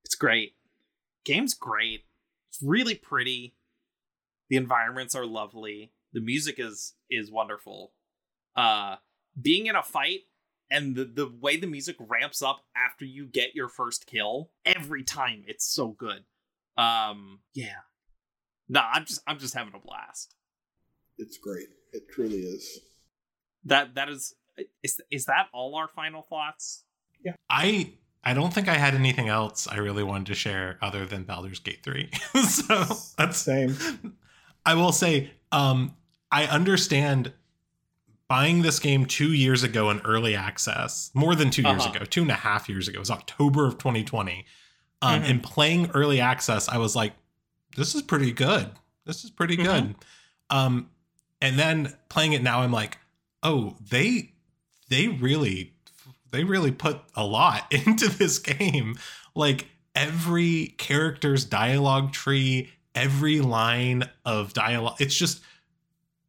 [0.06, 0.56] it's great.
[1.26, 2.06] Game's great.
[2.50, 3.56] It's really pretty.
[4.50, 5.92] The environments are lovely.
[6.16, 7.92] The music is is wonderful.
[8.56, 8.96] Uh
[9.40, 10.22] being in a fight
[10.72, 15.04] and the, the way the music ramps up after you get your first kill every
[15.04, 16.24] time it's so good.
[16.78, 17.84] Um yeah.
[18.70, 20.34] No, I'm just I'm just having a blast.
[21.18, 21.68] it's great.
[21.92, 22.80] It truly is.
[23.66, 24.34] That that is
[24.84, 26.86] is is that all our final thoughts?
[27.26, 27.94] yeah I
[28.24, 31.60] I don't think I had anything else I really wanted to share other than Baldur's
[31.60, 32.10] Gate 3.
[32.48, 32.86] so
[33.18, 33.76] that's Same.
[34.66, 35.96] I will say, um,
[36.32, 37.34] I understand
[38.28, 41.96] buying this game two years ago in early access, more than 2 years Uh-huh.
[41.96, 44.46] ago, two and a half years ago, it was October of 2020.
[45.02, 45.30] Um, Mhm.
[45.30, 47.14] And playing early access, I was like,
[47.76, 48.72] this is pretty good.
[49.06, 49.64] This is pretty Mhm.
[49.64, 49.96] good.
[50.50, 50.90] Um,
[51.42, 52.98] and then playing it now, I'm like,
[53.44, 54.32] oh, they
[54.90, 55.74] they really
[56.32, 58.98] they really put a lot into this game.
[59.36, 65.42] Like every character's dialogue tree, every line of dialogue, it's just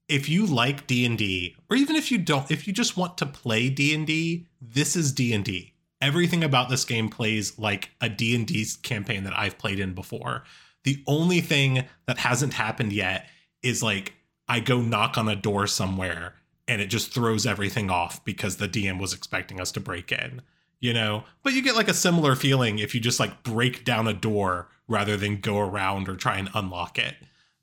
[0.08, 3.68] if you like D&D or even if you don't if you just want to play
[3.68, 5.72] D&D, this is D&D.
[6.00, 10.44] Everything about this game plays like a D&D campaign that I've played in before.
[10.84, 13.26] The only thing that hasn't happened yet
[13.62, 14.12] is like
[14.48, 16.34] I go knock on a door somewhere
[16.68, 20.42] and it just throws everything off because the DM was expecting us to break in.
[20.80, 24.06] you know, but you get like a similar feeling if you just like break down
[24.06, 27.16] a door rather than go around or try and unlock it.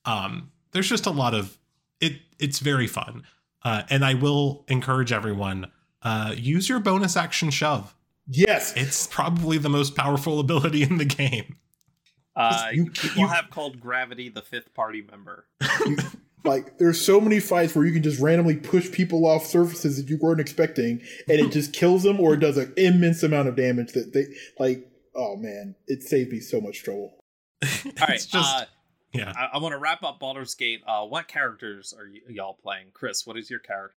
[0.06, 1.58] Um, there's just a lot of
[2.04, 2.22] it.
[2.40, 3.24] It's very fun,
[3.64, 5.72] uh, and I will encourage everyone
[6.04, 7.96] uh, use your bonus action shove.
[8.28, 11.58] Yes, it's probably the most powerful ability in the game.
[12.36, 15.46] Uh, you, people you, have called Gravity the fifth party member.
[16.44, 20.10] like there's so many fights where you can just randomly push people off surfaces that
[20.10, 23.56] you weren't expecting, and it just kills them or it does an immense amount of
[23.56, 24.26] damage that they
[24.60, 24.90] like.
[25.16, 27.14] Oh man, it saved me so much trouble.
[27.64, 28.66] All right, just, uh,
[29.14, 29.34] yeah.
[29.36, 30.82] I, I want to wrap up Baldur's Gate.
[30.88, 32.88] Uh, what characters are y- y'all playing?
[32.94, 33.96] Chris, what is your character?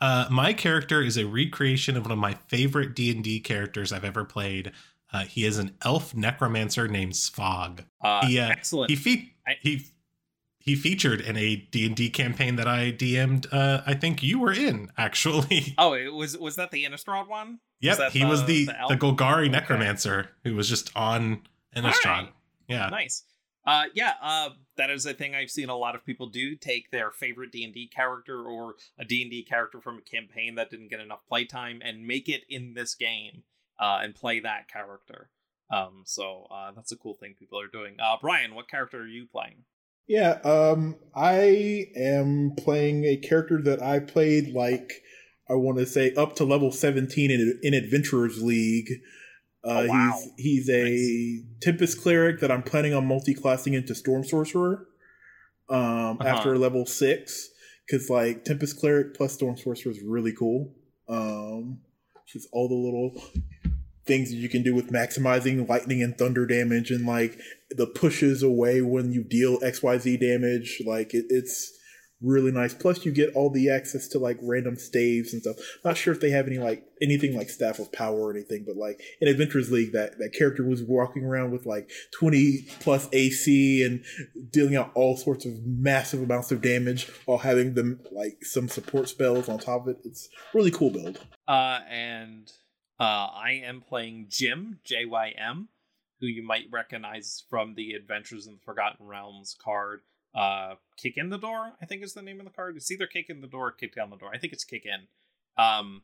[0.00, 3.92] Uh, my character is a recreation of one of my favorite D and D characters
[3.92, 4.72] I've ever played.
[5.12, 7.84] Uh, he is an elf necromancer named Svog.
[8.02, 8.90] Uh, he, uh, excellent.
[8.90, 9.86] He fe- I- he
[10.60, 14.90] he featured in a D&D campaign that I DM'd uh I think you were in
[14.96, 15.74] actually.
[15.78, 17.60] Oh, it was was that the Innistrad one?
[17.80, 19.48] Yep, was he the, was the the, the Golgari okay.
[19.48, 21.42] necromancer who was just on
[21.74, 22.04] Innistrad.
[22.04, 22.32] Right.
[22.68, 22.88] Yeah.
[22.88, 23.24] Nice.
[23.70, 26.90] Uh yeah, uh that is a thing I've seen a lot of people do, take
[26.90, 31.20] their favorite D&D character or a D&D character from a campaign that didn't get enough
[31.28, 33.44] playtime and make it in this game
[33.78, 35.30] uh and play that character.
[35.70, 37.94] Um so uh that's a cool thing people are doing.
[38.02, 39.62] Uh Brian, what character are you playing?
[40.08, 44.90] Yeah, um, I am playing a character that I played like
[45.48, 48.90] I want to say up to level seventeen in, in Adventurers League.
[49.64, 50.18] Uh, oh, wow.
[50.36, 51.60] He's he's a nice.
[51.60, 54.86] Tempest cleric that I'm planning on multi-classing into Storm Sorcerer
[55.68, 56.28] um, uh-huh.
[56.28, 57.50] after level six
[57.86, 60.72] because like Tempest cleric plus Storm Sorcerer is really cool.
[61.08, 61.80] Um,
[62.26, 63.22] just all the little
[64.06, 67.38] things that you can do with maximizing lightning and thunder damage and like
[67.70, 70.82] the pushes away when you deal XYZ damage.
[70.86, 71.72] Like it, it's
[72.22, 72.74] really nice.
[72.74, 75.56] Plus you get all the access to like random staves and stuff.
[75.84, 78.76] Not sure if they have any like anything like staff of power or anything, but
[78.76, 83.84] like in Adventures League that, that character was walking around with like 20 plus AC
[83.84, 84.04] and
[84.50, 89.08] dealing out all sorts of massive amounts of damage while having them like some support
[89.08, 89.98] spells on top of it.
[90.04, 91.18] It's really cool build.
[91.48, 92.50] Uh and
[93.00, 95.68] uh, I am playing Jim, J Y M,
[96.20, 100.02] who you might recognize from the Adventures in the Forgotten Realms card.
[100.34, 102.76] Uh, Kick in the Door, I think is the name of the card.
[102.76, 104.30] It's either Kick in the Door or Kick down the door.
[104.32, 105.08] I think it's Kick in.
[105.62, 106.02] Um,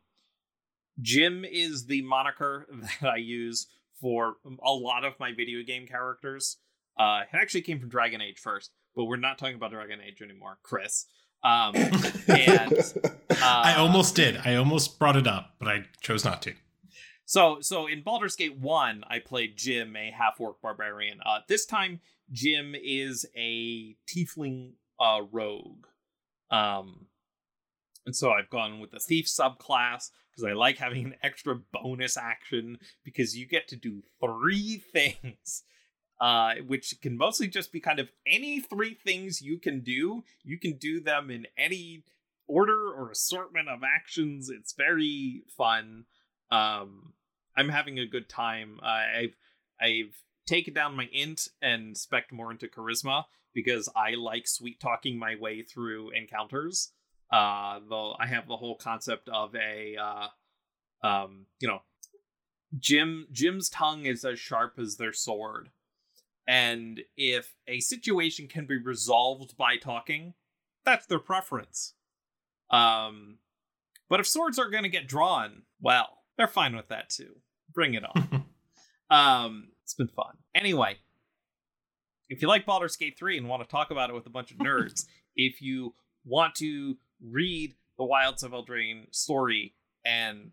[1.01, 2.67] Jim is the moniker
[3.01, 3.67] that I use
[4.01, 6.59] for a lot of my video game characters.
[6.99, 10.23] Uh, it actually came from Dragon Age first, but we're not talking about Dragon Age
[10.23, 11.07] anymore, Chris.
[11.45, 11.75] Um,
[12.29, 12.73] and
[13.31, 14.39] uh, I almost did.
[14.45, 16.55] I almost brought it up, but I chose not to.
[17.27, 21.21] So so in Baldur's Gate 1, I played Jim, a half-orc barbarian.
[21.27, 22.01] Uh, this time
[22.31, 25.87] Jim is a tiefling uh, rogue.
[26.51, 27.07] Um
[28.05, 32.17] and so I've gone with the thief subclass because I like having an extra bonus
[32.17, 35.65] action because you get to do three things.
[36.19, 40.25] Uh, which can mostly just be kind of any three things you can do.
[40.43, 42.05] You can do them in any
[42.49, 44.49] order or assortment of actions.
[44.49, 46.07] It's very fun.
[46.51, 47.13] Um,
[47.55, 48.81] I'm having a good time.
[48.83, 49.37] Uh, I've
[49.79, 53.25] I've taken down my int and spec more into charisma
[53.55, 56.93] because I like sweet talking my way through encounters.
[57.31, 60.29] Uh, though I have the whole concept of a uh,
[61.07, 61.81] um, you know,
[62.79, 65.71] Jim Jim's tongue is as sharp as their sword.
[66.49, 70.35] And if a situation can be resolved by talking,
[70.85, 71.95] that's their preference.
[72.71, 73.39] Um,
[74.09, 77.37] but if swords are going to get drawn, well, they're fine with that too.
[77.73, 78.45] Bring it on.
[79.11, 80.39] um, it's been fun.
[80.53, 80.97] Anyway,
[82.29, 84.51] if you like Baldur's Gate 3 and want to talk about it with a bunch
[84.51, 85.05] of nerds,
[85.37, 89.75] if you want to read the Wilds of Eldraine story
[90.05, 90.51] and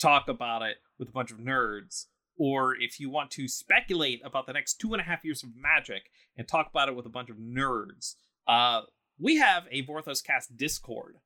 [0.00, 2.06] talk about it with a bunch of nerds,
[2.38, 5.50] or if you want to speculate about the next two and a half years of
[5.54, 8.14] magic and talk about it with a bunch of nerds,
[8.48, 8.80] uh,
[9.18, 11.16] we have a Vorthos Cast Discord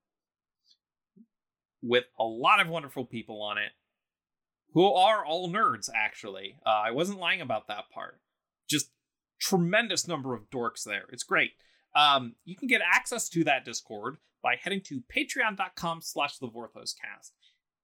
[1.80, 3.70] with a lot of wonderful people on it
[4.72, 6.56] who are all nerds, actually.
[6.64, 8.20] Uh, I wasn't lying about that part.
[8.68, 8.90] Just
[9.40, 11.04] tremendous number of dorks there.
[11.10, 11.52] It's great.
[11.96, 17.32] Um, you can get access to that Discord by heading to patreon.com slash the Vorthoscast.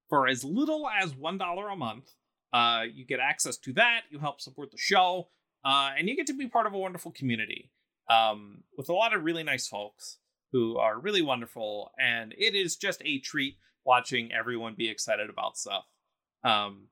[0.09, 2.11] For as little as $1 a month,
[2.53, 4.01] uh, you get access to that.
[4.09, 5.27] You help support the show,
[5.65, 7.71] uh, and you get to be part of a wonderful community
[8.09, 10.19] um, with a lot of really nice folks
[10.53, 11.91] who are really wonderful.
[11.99, 15.85] And it is just a treat watching everyone be excited about stuff.
[16.43, 16.87] Um,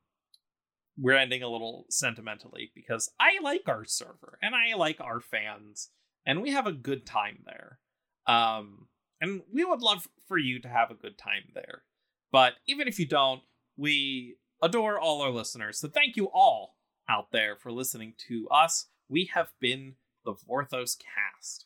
[0.97, 5.89] we're ending a little sentimentally because I like our server and I like our fans
[6.25, 7.79] and we have a good time there.
[8.27, 8.87] Um,
[9.21, 11.83] and we would love for you to have a good time there.
[12.31, 13.41] But even if you don't,
[13.77, 15.79] we adore all our listeners.
[15.79, 16.77] So thank you all
[17.09, 18.87] out there for listening to us.
[19.09, 21.65] We have been the Vorthos Cast.